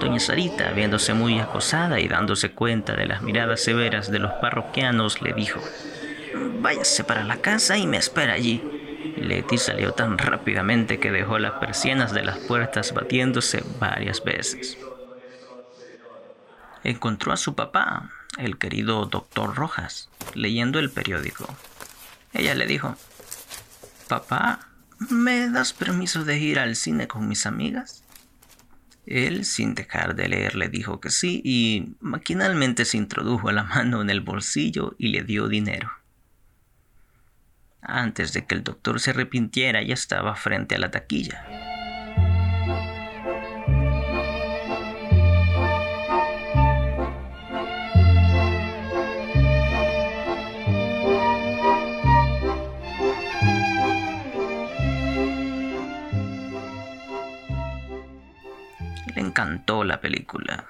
Doña 0.00 0.18
Sarita, 0.18 0.72
viéndose 0.72 1.14
muy 1.14 1.38
acosada 1.38 2.00
y 2.00 2.08
dándose 2.08 2.50
cuenta 2.50 2.94
de 2.94 3.06
las 3.06 3.22
miradas 3.22 3.60
severas 3.60 4.10
de 4.10 4.18
los 4.18 4.32
parroquianos, 4.32 5.22
le 5.22 5.32
dijo, 5.32 5.60
Váyase 6.60 7.04
para 7.04 7.22
la 7.22 7.36
casa 7.36 7.78
y 7.78 7.86
me 7.86 7.98
espera 7.98 8.32
allí. 8.32 8.62
Leti 9.16 9.58
salió 9.58 9.92
tan 9.92 10.18
rápidamente 10.18 10.98
que 10.98 11.12
dejó 11.12 11.38
las 11.38 11.52
persianas 11.52 12.12
de 12.12 12.24
las 12.24 12.38
puertas 12.38 12.92
batiéndose 12.94 13.62
varias 13.78 14.24
veces. 14.24 14.76
Encontró 16.82 17.32
a 17.32 17.36
su 17.36 17.54
papá, 17.54 18.10
el 18.38 18.58
querido 18.58 19.06
doctor 19.06 19.54
Rojas, 19.54 20.08
leyendo 20.34 20.78
el 20.78 20.90
periódico. 20.90 21.46
Ella 22.32 22.54
le 22.54 22.66
dijo, 22.66 22.96
Papá, 24.08 24.68
¿me 25.10 25.48
das 25.50 25.72
permiso 25.72 26.24
de 26.24 26.38
ir 26.38 26.58
al 26.58 26.76
cine 26.76 27.08
con 27.08 27.28
mis 27.28 27.46
amigas? 27.46 28.04
Él, 29.06 29.44
sin 29.44 29.74
dejar 29.74 30.14
de 30.14 30.28
leer, 30.28 30.54
le 30.54 30.68
dijo 30.68 31.00
que 31.00 31.10
sí 31.10 31.40
y 31.44 31.94
maquinalmente 32.00 32.84
se 32.84 32.96
introdujo 32.96 33.50
la 33.50 33.64
mano 33.64 34.00
en 34.00 34.10
el 34.10 34.20
bolsillo 34.20 34.94
y 34.98 35.08
le 35.08 35.24
dio 35.24 35.48
dinero. 35.48 35.90
Antes 37.80 38.32
de 38.32 38.46
que 38.46 38.54
el 38.54 38.62
doctor 38.62 39.00
se 39.00 39.10
arrepintiera, 39.10 39.82
ya 39.82 39.94
estaba 39.94 40.36
frente 40.36 40.76
a 40.76 40.78
la 40.78 40.92
taquilla. 40.92 41.71
Encantó 59.32 59.82
la 59.82 60.02
película. 60.02 60.66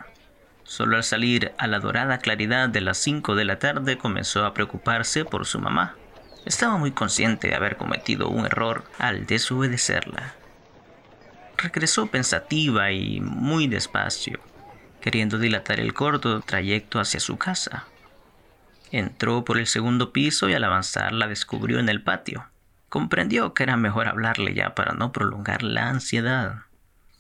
Solo 0.63 0.97
al 0.97 1.03
salir 1.03 1.53
a 1.59 1.67
la 1.67 1.81
dorada 1.81 2.19
claridad 2.19 2.69
de 2.69 2.81
las 2.81 2.97
5 2.99 3.35
de 3.35 3.45
la 3.45 3.59
tarde 3.59 3.99
comenzó 3.99 4.47
a 4.47 4.55
preocuparse 4.55 5.25
por 5.25 5.47
su 5.47 5.59
mamá. 5.59 5.97
Estaba 6.47 6.77
muy 6.77 6.93
consciente 6.93 7.49
de 7.49 7.57
haber 7.57 7.77
cometido 7.77 8.29
un 8.29 8.47
error 8.47 8.85
al 8.99 9.27
desobedecerla. 9.27 10.35
Regresó 11.57 12.07
pensativa 12.07 12.93
y 12.93 13.21
muy 13.21 13.67
despacio, 13.67 14.39
queriendo 15.01 15.39
dilatar 15.39 15.81
el 15.81 15.93
corto 15.93 16.41
trayecto 16.41 17.01
hacia 17.01 17.19
su 17.19 17.37
casa. 17.39 17.87
Entró 18.93 19.45
por 19.45 19.59
el 19.59 19.67
segundo 19.67 20.13
piso 20.13 20.49
y 20.49 20.55
al 20.55 20.63
avanzar 20.63 21.13
la 21.13 21.27
descubrió 21.27 21.81
en 21.81 21.89
el 21.89 22.03
patio. 22.03 22.47
Comprendió 22.89 23.55
que 23.55 23.65
era 23.65 23.77
mejor 23.77 24.07
hablarle 24.07 24.55
ya 24.55 24.77
para 24.77 24.93
no 24.93 25.11
prolongar 25.11 25.65
la 25.65 25.89
ansiedad. 25.89 26.67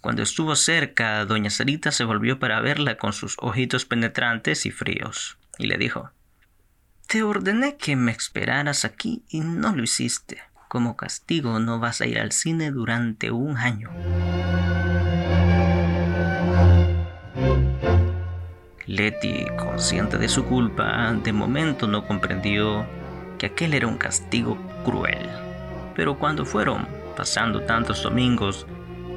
Cuando 0.02 0.25
estuvo 0.25 0.56
cerca, 0.56 1.25
doña 1.26 1.49
Sarita 1.49 1.92
se 1.92 2.02
volvió 2.02 2.40
para 2.40 2.61
verla 2.61 2.99
con 2.99 3.12
sus 3.12 3.37
ojitos 3.38 3.85
penetrantes 3.85 4.66
y 4.66 4.73
fríos, 4.73 5.38
y 5.59 5.68
le 5.68 5.78
dijo, 5.78 6.11
Te 7.06 7.23
ordené 7.23 7.76
que 7.76 7.94
me 7.94 8.11
esperaras 8.11 8.85
aquí 8.85 9.23
y 9.28 9.42
no 9.42 9.73
lo 9.76 9.85
hiciste. 9.85 10.42
Como 10.66 10.97
castigo 10.97 11.60
no 11.60 11.78
vas 11.78 12.00
a 12.00 12.06
ir 12.06 12.19
al 12.19 12.32
cine 12.32 12.73
durante 12.73 13.30
un 13.30 13.56
año. 13.56 13.91
Letty, 18.86 19.47
consciente 19.56 20.19
de 20.19 20.28
su 20.28 20.45
culpa, 20.47 21.12
de 21.12 21.32
momento 21.32 21.86
no 21.86 22.08
comprendió 22.08 22.84
que 23.38 23.47
aquel 23.47 23.73
era 23.73 23.86
un 23.86 23.99
castigo 23.99 24.58
cruel. 24.84 25.28
Pero 25.95 26.19
cuando 26.19 26.45
fueron 26.45 26.88
pasando 27.17 27.60
tantos 27.62 28.02
domingos, 28.02 28.67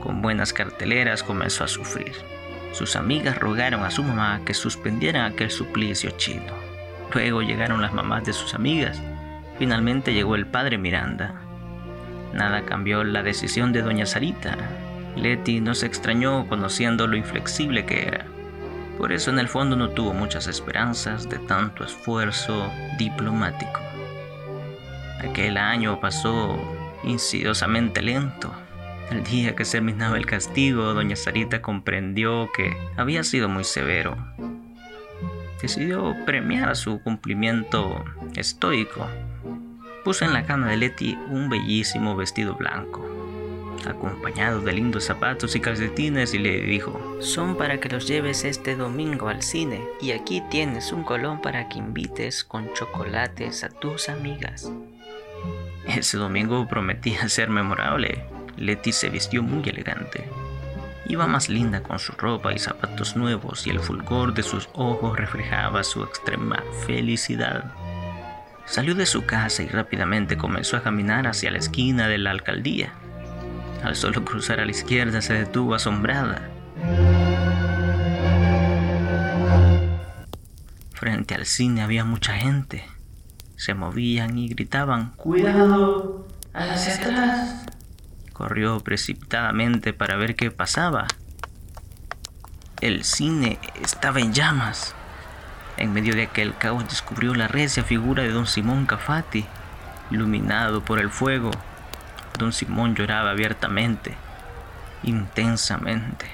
con 0.05 0.21
buenas 0.21 0.53
carteleras 0.53 1.23
comenzó 1.23 1.63
a 1.63 1.67
sufrir. 1.67 2.13
Sus 2.73 2.95
amigas 2.95 3.39
rogaron 3.39 3.83
a 3.83 3.89
su 3.89 4.03
mamá 4.03 4.41
que 4.45 4.53
suspendieran 4.53 5.31
aquel 5.31 5.49
suplicio 5.49 6.11
chino. 6.11 6.53
Luego 7.13 7.41
llegaron 7.41 7.81
las 7.81 7.91
mamás 7.91 8.23
de 8.23 8.33
sus 8.33 8.53
amigas. 8.53 9.01
Finalmente 9.57 10.13
llegó 10.13 10.35
el 10.35 10.45
padre 10.45 10.77
Miranda. 10.77 11.41
Nada 12.33 12.65
cambió 12.65 13.03
la 13.03 13.23
decisión 13.23 13.73
de 13.73 13.81
doña 13.81 14.05
Sarita. 14.05 14.55
Letty 15.15 15.59
no 15.59 15.73
se 15.73 15.87
extrañó 15.87 16.47
conociendo 16.47 17.07
lo 17.07 17.15
inflexible 17.15 17.85
que 17.85 18.07
era. 18.07 18.25
Por 18.99 19.11
eso 19.11 19.31
en 19.31 19.39
el 19.39 19.47
fondo 19.47 19.75
no 19.75 19.89
tuvo 19.89 20.13
muchas 20.13 20.45
esperanzas 20.45 21.27
de 21.27 21.39
tanto 21.39 21.83
esfuerzo 21.83 22.71
diplomático. 22.99 23.79
Aquel 25.19 25.57
año 25.57 25.99
pasó 25.99 26.59
insidiosamente 27.03 28.03
lento. 28.03 28.53
El 29.11 29.23
día 29.23 29.55
que 29.55 29.63
terminaba 29.63 30.17
el 30.17 30.25
castigo, 30.25 30.93
doña 30.93 31.15
Sarita 31.15 31.61
comprendió 31.61 32.49
que 32.51 32.75
había 32.97 33.23
sido 33.23 33.47
muy 33.47 33.63
severo. 33.63 34.17
Decidió 35.61 36.15
premiar 36.25 36.75
su 36.75 37.01
cumplimiento 37.01 38.03
estoico. 38.35 39.07
Puso 40.03 40.25
en 40.25 40.33
la 40.33 40.43
cama 40.43 40.67
de 40.67 40.77
Letty 40.77 41.17
un 41.29 41.49
bellísimo 41.49 42.15
vestido 42.15 42.55
blanco, 42.55 43.03
acompañado 43.87 44.61
de 44.61 44.73
lindos 44.73 45.05
zapatos 45.05 45.55
y 45.55 45.59
calcetines, 45.59 46.33
y 46.33 46.39
le 46.39 46.61
dijo: 46.61 47.17
Son 47.19 47.57
para 47.57 47.79
que 47.79 47.89
los 47.89 48.07
lleves 48.07 48.43
este 48.43 48.75
domingo 48.75 49.29
al 49.29 49.41
cine, 49.41 49.81
y 50.01 50.11
aquí 50.11 50.43
tienes 50.51 50.91
un 50.91 51.03
colón 51.03 51.41
para 51.41 51.69
que 51.69 51.79
invites 51.79 52.43
con 52.43 52.71
chocolates 52.73 53.63
a 53.63 53.69
tus 53.69 54.09
amigas. 54.09 54.71
Ese 55.87 56.17
domingo 56.17 56.67
prometía 56.67 57.27
ser 57.29 57.49
memorable. 57.49 58.34
Letty 58.57 58.91
se 58.91 59.09
vistió 59.09 59.43
muy 59.43 59.67
elegante. 59.67 60.29
Iba 61.07 61.27
más 61.27 61.49
linda 61.49 61.83
con 61.83 61.99
su 61.99 62.13
ropa 62.13 62.53
y 62.53 62.59
zapatos 62.59 63.15
nuevos 63.15 63.67
y 63.67 63.69
el 63.69 63.79
fulgor 63.79 64.33
de 64.33 64.43
sus 64.43 64.69
ojos 64.73 65.17
reflejaba 65.17 65.83
su 65.83 66.03
extrema 66.03 66.63
felicidad. 66.85 67.65
Salió 68.65 68.95
de 68.95 69.05
su 69.05 69.25
casa 69.25 69.61
y 69.61 69.67
rápidamente 69.67 70.37
comenzó 70.37 70.77
a 70.77 70.81
caminar 70.81 71.27
hacia 71.27 71.51
la 71.51 71.59
esquina 71.59 72.07
de 72.07 72.17
la 72.17 72.31
alcaldía. 72.31 72.93
Al 73.83 73.95
solo 73.95 74.25
cruzar 74.25 74.59
a 74.59 74.65
la 74.65 74.71
izquierda 74.71 75.21
se 75.21 75.33
detuvo 75.33 75.75
asombrada. 75.75 76.49
Frente 80.93 81.35
al 81.35 81.45
cine 81.45 81.83
había 81.83 82.03
mucha 82.03 82.33
gente. 82.33 82.83
Se 83.57 83.75
movían 83.75 84.39
y 84.39 84.47
gritaban, 84.49 85.11
¡Cuidado! 85.17 86.27
¡Hacia 86.51 86.95
atrás! 86.95 87.54
Corrió 88.35 88.81
precipitadamente 88.81 89.93
para 89.93 90.17
ver 90.17 90.35
qué 90.35 90.51
pasaba. 90.51 91.07
El 92.81 93.05
cine 93.05 93.59
estaba 93.81 94.19
en 94.19 94.33
llamas. 94.33 94.93
En 95.77 95.93
medio 95.93 96.15
de 96.15 96.23
aquel 96.23 96.57
caos 96.57 96.83
descubrió 96.89 97.33
la 97.33 97.47
recia 97.47 97.85
figura 97.85 98.23
de 98.23 98.31
don 98.31 98.45
Simón 98.45 98.87
Cafati, 98.87 99.45
iluminado 100.11 100.83
por 100.83 100.99
el 100.99 101.11
fuego. 101.11 101.51
Don 102.37 102.51
Simón 102.51 102.93
lloraba 102.93 103.31
abiertamente, 103.31 104.17
intensamente. 105.03 106.25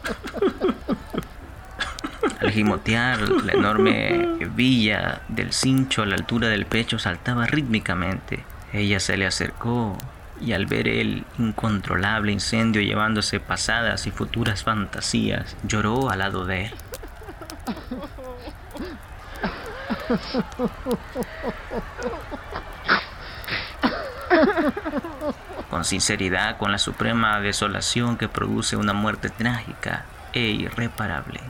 Gimotear, 2.53 3.29
la 3.29 3.53
enorme 3.53 4.37
villa 4.55 5.23
del 5.29 5.53
cincho 5.53 6.03
a 6.03 6.07
la 6.07 6.17
altura 6.17 6.49
del 6.49 6.67
pecho 6.67 6.99
saltaba 6.99 7.47
rítmicamente. 7.47 8.45
Ella 8.73 9.01
se 9.01 9.17
le 9.17 9.27
acercó 9.27 9.97
y 10.41 10.53
al 10.53 10.67
ver 10.67 10.89
el 10.89 11.25
incontrolable 11.39 12.33
incendio 12.33 12.83
llevándose 12.83 13.41
pasadas 13.41 14.07
y 14.07 14.11
futuras 14.11 14.65
fantasías, 14.65 15.57
lloró 15.63 16.11
al 16.11 16.19
lado 16.19 16.45
de 16.45 16.67
él. 16.67 16.75
Con 25.71 25.85
sinceridad, 25.85 26.59
con 26.59 26.73
la 26.73 26.79
suprema 26.79 27.41
desolación 27.41 28.17
que 28.17 28.29
produce 28.29 28.77
una 28.77 28.93
muerte 28.93 29.31
trágica 29.31 30.05
e 30.33 30.41
irreparable. 30.41 31.41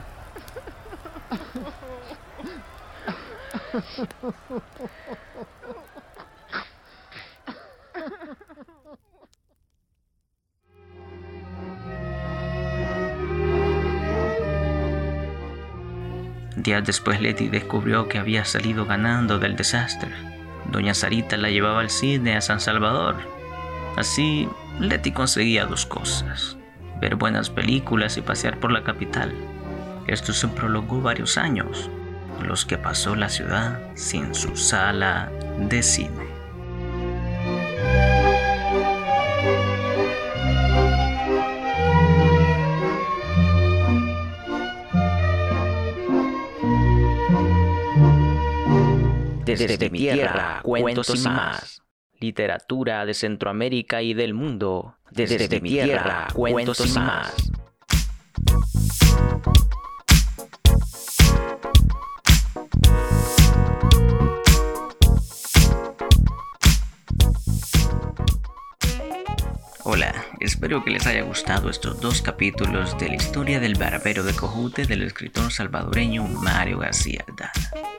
Días 16.55 16.85
después 16.85 17.19
Letty 17.19 17.49
descubrió 17.49 18.07
que 18.07 18.19
había 18.19 18.45
salido 18.45 18.85
ganando 18.85 19.37
del 19.37 19.57
desastre. 19.57 20.11
Doña 20.71 20.93
Sarita 20.93 21.35
la 21.35 21.49
llevaba 21.49 21.81
al 21.81 21.89
cine 21.89 22.37
a 22.37 22.41
San 22.41 22.61
Salvador. 22.61 23.15
Así, 23.97 24.47
Letty 24.79 25.11
conseguía 25.11 25.65
dos 25.65 25.85
cosas, 25.85 26.57
ver 27.01 27.15
buenas 27.15 27.49
películas 27.49 28.17
y 28.17 28.21
pasear 28.21 28.59
por 28.59 28.71
la 28.71 28.83
capital. 28.83 29.33
Esto 30.07 30.33
se 30.33 30.49
prolongó 30.49 31.01
varios 31.01 31.37
años, 31.37 31.89
los 32.41 32.65
que 32.65 32.77
pasó 32.77 33.15
la 33.15 33.29
ciudad 33.29 33.79
sin 33.95 34.35
su 34.35 34.55
sala 34.57 35.31
de 35.57 35.81
cine. 35.81 36.33
Desde, 49.45 49.89
mi 49.89 49.99
tierra, 49.99 50.61
cuentos 50.63 51.15
y 51.15 51.27
más. 51.29 51.81
Literatura 52.19 53.05
de 53.05 53.13
Centroamérica 53.13 54.01
y 54.01 54.13
del 54.13 54.33
mundo. 54.33 54.97
Desde, 55.11 55.61
mi 55.61 55.69
tierra, 55.69 56.27
cuentos 56.33 56.85
y 56.85 56.99
más. 56.99 57.51
Espero 70.63 70.81
que 70.81 70.91
les 70.91 71.05
haya 71.07 71.23
gustado 71.23 71.69
estos 71.69 71.99
dos 71.99 72.21
capítulos 72.21 72.97
de 72.97 73.09
la 73.09 73.15
historia 73.15 73.59
del 73.59 73.75
barbero 73.75 74.23
de 74.23 74.33
Cojute 74.33 74.85
del 74.85 75.03
escritor 75.03 75.51
salvadoreño 75.51 76.23
Mario 76.23 76.77
García 76.77 77.25
Aldana. 77.27 77.51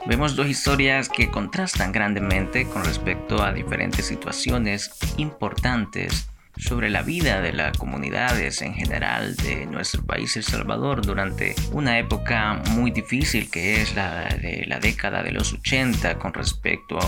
Vemos 0.07 0.35
dos 0.35 0.47
historias 0.47 1.11
que 1.11 1.31
contrastan 1.31 1.93
grandemente 1.93 2.67
con 2.67 2.83
respecto 2.83 3.43
a 3.43 3.53
diferentes 3.53 4.07
situaciones 4.07 4.93
importantes 5.19 6.31
sobre 6.57 6.89
la 6.89 7.03
vida 7.03 7.43
de 7.43 7.53
las 7.53 7.77
comunidades 7.77 8.63
en 8.63 8.73
general 8.73 9.37
de 9.37 9.67
nuestro 9.67 10.03
país 10.03 10.35
El 10.39 10.45
Salvador 10.45 11.05
durante 11.05 11.55
una 11.73 11.99
época 11.99 12.63
muy 12.71 12.91
difícil 12.91 13.51
que 13.51 13.83
es 13.83 13.95
la 13.95 14.25
de 14.41 14.65
la 14.67 14.81
década 14.81 15.23
de 15.23 15.33
los 15.33 15.53
80 15.53 16.19
con 16.19 16.33
respecto 16.33 16.99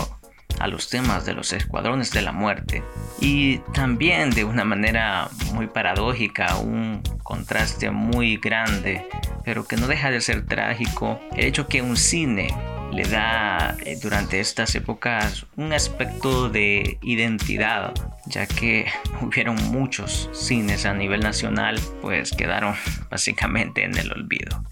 a 0.59 0.67
los 0.67 0.89
temas 0.89 1.25
de 1.25 1.33
los 1.33 1.53
escuadrones 1.53 2.11
de 2.11 2.21
la 2.21 2.31
muerte 2.31 2.83
y 3.19 3.59
también 3.73 4.31
de 4.31 4.43
una 4.43 4.63
manera 4.63 5.29
muy 5.53 5.67
paradójica 5.67 6.57
un 6.57 7.01
contraste 7.23 7.91
muy 7.91 8.37
grande 8.37 9.07
pero 9.43 9.65
que 9.65 9.77
no 9.77 9.87
deja 9.87 10.11
de 10.11 10.21
ser 10.21 10.45
trágico 10.45 11.19
el 11.35 11.45
hecho 11.45 11.67
que 11.67 11.81
un 11.81 11.97
cine 11.97 12.53
le 12.91 13.03
da 13.03 13.75
eh, 13.85 13.97
durante 14.01 14.39
estas 14.39 14.73
épocas 14.75 15.45
un 15.55 15.73
aspecto 15.73 16.49
de 16.49 16.97
identidad, 17.01 17.93
ya 18.25 18.45
que 18.45 18.87
hubieron 19.21 19.55
muchos 19.71 20.29
cines 20.33 20.85
a 20.85 20.93
nivel 20.93 21.21
nacional, 21.21 21.79
pues 22.01 22.31
quedaron 22.31 22.75
básicamente 23.09 23.83
en 23.83 23.97
el 23.97 24.11
olvido. 24.11 24.63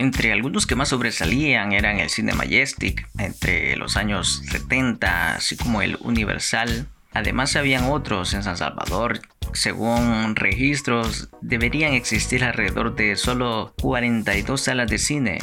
Entre 0.00 0.32
algunos 0.32 0.64
que 0.64 0.76
más 0.76 0.90
sobresalían 0.90 1.72
eran 1.72 1.98
el 1.98 2.08
Cine 2.08 2.32
Majestic 2.32 3.08
entre 3.18 3.74
los 3.76 3.96
años 3.96 4.44
70, 4.48 5.34
así 5.34 5.56
como 5.56 5.82
el 5.82 5.98
Universal. 6.00 6.86
Además 7.12 7.56
habían 7.56 7.90
otros 7.90 8.32
en 8.32 8.44
San 8.44 8.56
Salvador, 8.56 9.20
según 9.54 10.36
registros, 10.36 11.30
deberían 11.40 11.94
existir 11.94 12.44
alrededor 12.44 12.94
de 12.94 13.16
solo 13.16 13.74
42 13.82 14.60
salas 14.60 14.88
de 14.88 14.98
cine 14.98 15.38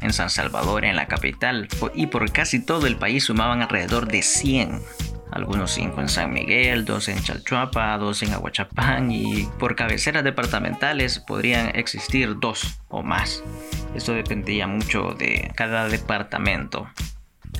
en, 0.00 0.12
San 0.12 0.28
Salvador, 0.28 0.84
en 0.84 0.96
la 0.96 1.06
capital, 1.06 1.68
y 1.94 2.08
por 2.08 2.32
casi 2.32 2.58
todo 2.58 2.88
el 2.88 2.96
país 2.96 3.22
sumaban 3.22 3.62
alrededor 3.62 4.08
de 4.08 4.22
100 4.22 4.80
algunos 5.32 5.72
5 5.72 6.00
en 6.00 6.08
San 6.08 6.32
Miguel, 6.32 6.84
2 6.84 7.08
en 7.08 7.22
Chalchuapa, 7.22 7.96
2 7.98 8.22
en 8.24 8.32
Aguachapán 8.34 9.10
y 9.10 9.48
por 9.58 9.76
cabeceras 9.76 10.24
departamentales 10.24 11.18
podrían 11.18 11.70
existir 11.74 12.36
2 12.38 12.80
o 12.88 13.02
más. 13.02 13.42
Esto 13.94 14.12
dependía 14.12 14.66
mucho 14.66 15.14
de 15.18 15.50
cada 15.54 15.88
departamento. 15.88 16.88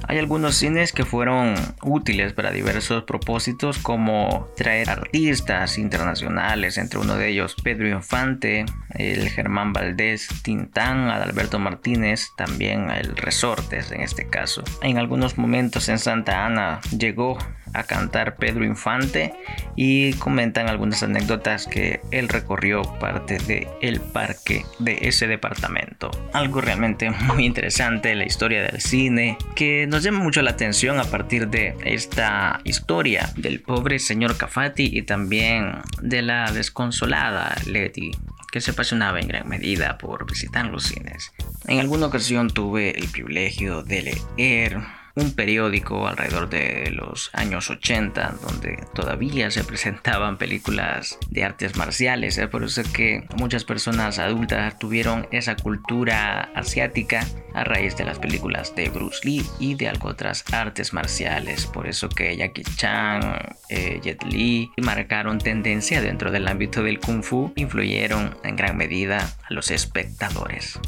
Hay 0.08 0.18
algunos 0.18 0.56
cines 0.56 0.92
que 0.92 1.04
fueron 1.04 1.54
útiles 1.82 2.32
para 2.32 2.50
diversos 2.50 3.04
propósitos 3.04 3.78
como 3.78 4.48
traer 4.56 4.90
artistas 4.90 5.78
internacionales, 5.78 6.78
entre 6.78 6.98
uno 6.98 7.16
de 7.16 7.28
ellos 7.28 7.54
Pedro 7.62 7.88
Infante, 7.88 8.64
el 8.94 9.28
Germán 9.28 9.72
Valdés, 9.72 10.28
Tintán, 10.42 11.10
Adalberto 11.10 11.58
Martínez, 11.58 12.28
también 12.36 12.90
el 12.90 13.16
Resortes 13.16 13.92
en 13.92 14.00
este 14.00 14.26
caso. 14.26 14.64
En 14.82 14.98
algunos 14.98 15.38
momentos 15.38 15.88
en 15.88 15.98
Santa 15.98 16.46
Ana 16.46 16.80
llegó 16.96 17.38
a 17.74 17.84
cantar 17.84 18.36
Pedro 18.36 18.64
Infante 18.64 19.32
y 19.76 20.12
comentan 20.14 20.68
algunas 20.68 21.02
anécdotas 21.02 21.66
que 21.66 22.00
él 22.10 22.28
recorrió 22.28 22.82
parte 22.98 23.38
del 23.38 23.68
el 23.80 24.00
parque 24.00 24.64
de 24.78 24.98
ese 25.02 25.26
departamento. 25.26 26.10
Algo 26.32 26.60
realmente 26.60 27.10
muy 27.10 27.46
interesante, 27.46 28.14
la 28.14 28.24
historia 28.24 28.62
del 28.62 28.80
cine, 28.80 29.36
que 29.54 29.86
nos 29.86 30.02
llama 30.02 30.20
mucho 30.20 30.42
la 30.42 30.50
atención 30.50 30.98
a 30.98 31.04
partir 31.04 31.48
de 31.48 31.76
esta 31.84 32.60
historia 32.64 33.30
del 33.36 33.60
pobre 33.60 33.98
señor 33.98 34.36
Cafati 34.36 34.90
y 34.92 35.02
también 35.02 35.82
de 36.02 36.22
la 36.22 36.50
desconsolada 36.52 37.54
Letty 37.66 38.12
que 38.50 38.60
se 38.60 38.72
apasionaba 38.72 39.20
en 39.20 39.28
gran 39.28 39.48
medida 39.48 39.96
por 39.98 40.26
visitar 40.26 40.66
los 40.66 40.84
cines. 40.84 41.32
En 41.66 41.78
alguna 41.78 42.06
ocasión 42.06 42.50
tuve 42.50 42.98
el 42.98 43.08
privilegio 43.08 43.82
de 43.82 44.18
leer 44.36 44.78
un 45.14 45.34
periódico 45.34 46.06
alrededor 46.08 46.48
de 46.48 46.90
los 46.90 47.30
años 47.32 47.70
80 47.70 48.36
donde 48.42 48.84
todavía 48.94 49.50
se 49.50 49.64
presentaban 49.64 50.38
películas 50.38 51.18
de 51.30 51.44
artes 51.44 51.76
marciales. 51.76 52.38
Es 52.38 52.48
por 52.48 52.64
eso 52.64 52.82
que 52.92 53.26
muchas 53.36 53.64
personas 53.64 54.18
adultas 54.18 54.78
tuvieron 54.78 55.28
esa 55.30 55.56
cultura 55.56 56.50
asiática 56.54 57.26
a 57.54 57.64
raíz 57.64 57.96
de 57.96 58.04
las 58.04 58.18
películas 58.18 58.74
de 58.74 58.88
Bruce 58.88 59.20
Lee 59.24 59.44
y 59.58 59.74
de 59.74 59.90
otras 60.02 60.44
artes 60.52 60.92
marciales. 60.92 61.66
Por 61.66 61.86
eso 61.86 62.08
que 62.08 62.36
Jackie 62.36 62.64
Chan, 62.76 63.56
eh, 63.68 64.00
Jet 64.02 64.22
Li 64.24 64.70
marcaron 64.76 65.38
tendencia 65.38 66.00
dentro 66.00 66.30
del 66.30 66.48
ámbito 66.48 66.82
del 66.82 67.00
kung 67.00 67.22
fu, 67.22 67.52
influyeron 67.56 68.36
en 68.44 68.56
gran 68.56 68.76
medida 68.76 69.18
a 69.48 69.52
los 69.52 69.70
espectadores. 69.70 70.78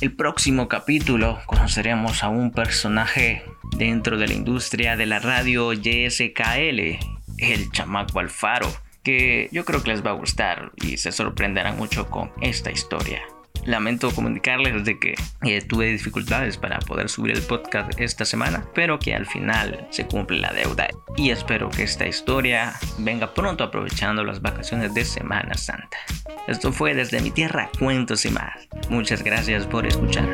El 0.00 0.12
próximo 0.16 0.68
capítulo 0.68 1.40
conoceremos 1.46 2.24
a 2.24 2.28
un 2.28 2.50
personaje 2.50 3.44
dentro 3.76 4.18
de 4.18 4.26
la 4.26 4.34
industria 4.34 4.96
de 4.96 5.06
la 5.06 5.18
radio 5.20 5.72
YSKL, 5.72 6.98
el 7.38 7.70
chamaco 7.72 8.20
Alfaro, 8.20 8.72
que 9.02 9.48
yo 9.52 9.64
creo 9.64 9.82
que 9.82 9.90
les 9.90 10.04
va 10.04 10.10
a 10.10 10.14
gustar 10.14 10.72
y 10.76 10.96
se 10.96 11.12
sorprenderán 11.12 11.76
mucho 11.76 12.08
con 12.08 12.32
esta 12.40 12.70
historia. 12.70 13.22
Lamento 13.64 14.10
comunicarles 14.10 14.84
de 14.84 14.98
que 14.98 15.14
eh, 15.42 15.60
tuve 15.62 15.86
dificultades 15.86 16.56
para 16.56 16.78
poder 16.80 17.08
subir 17.08 17.32
el 17.32 17.42
podcast 17.42 17.98
esta 18.00 18.24
semana, 18.24 18.64
pero 18.74 18.98
que 18.98 19.14
al 19.14 19.26
final 19.26 19.86
se 19.90 20.06
cumple 20.06 20.38
la 20.38 20.52
deuda. 20.52 20.88
Y 21.16 21.30
espero 21.30 21.68
que 21.70 21.84
esta 21.84 22.06
historia 22.06 22.74
venga 22.98 23.34
pronto 23.34 23.64
aprovechando 23.64 24.24
las 24.24 24.42
vacaciones 24.42 24.94
de 24.94 25.04
Semana 25.04 25.54
Santa. 25.54 25.98
Esto 26.48 26.72
fue 26.72 26.94
desde 26.94 27.20
mi 27.20 27.30
tierra, 27.30 27.70
cuentos 27.78 28.24
y 28.24 28.30
más. 28.30 28.68
Muchas 28.88 29.22
gracias 29.22 29.66
por 29.66 29.86
escuchar. 29.86 30.28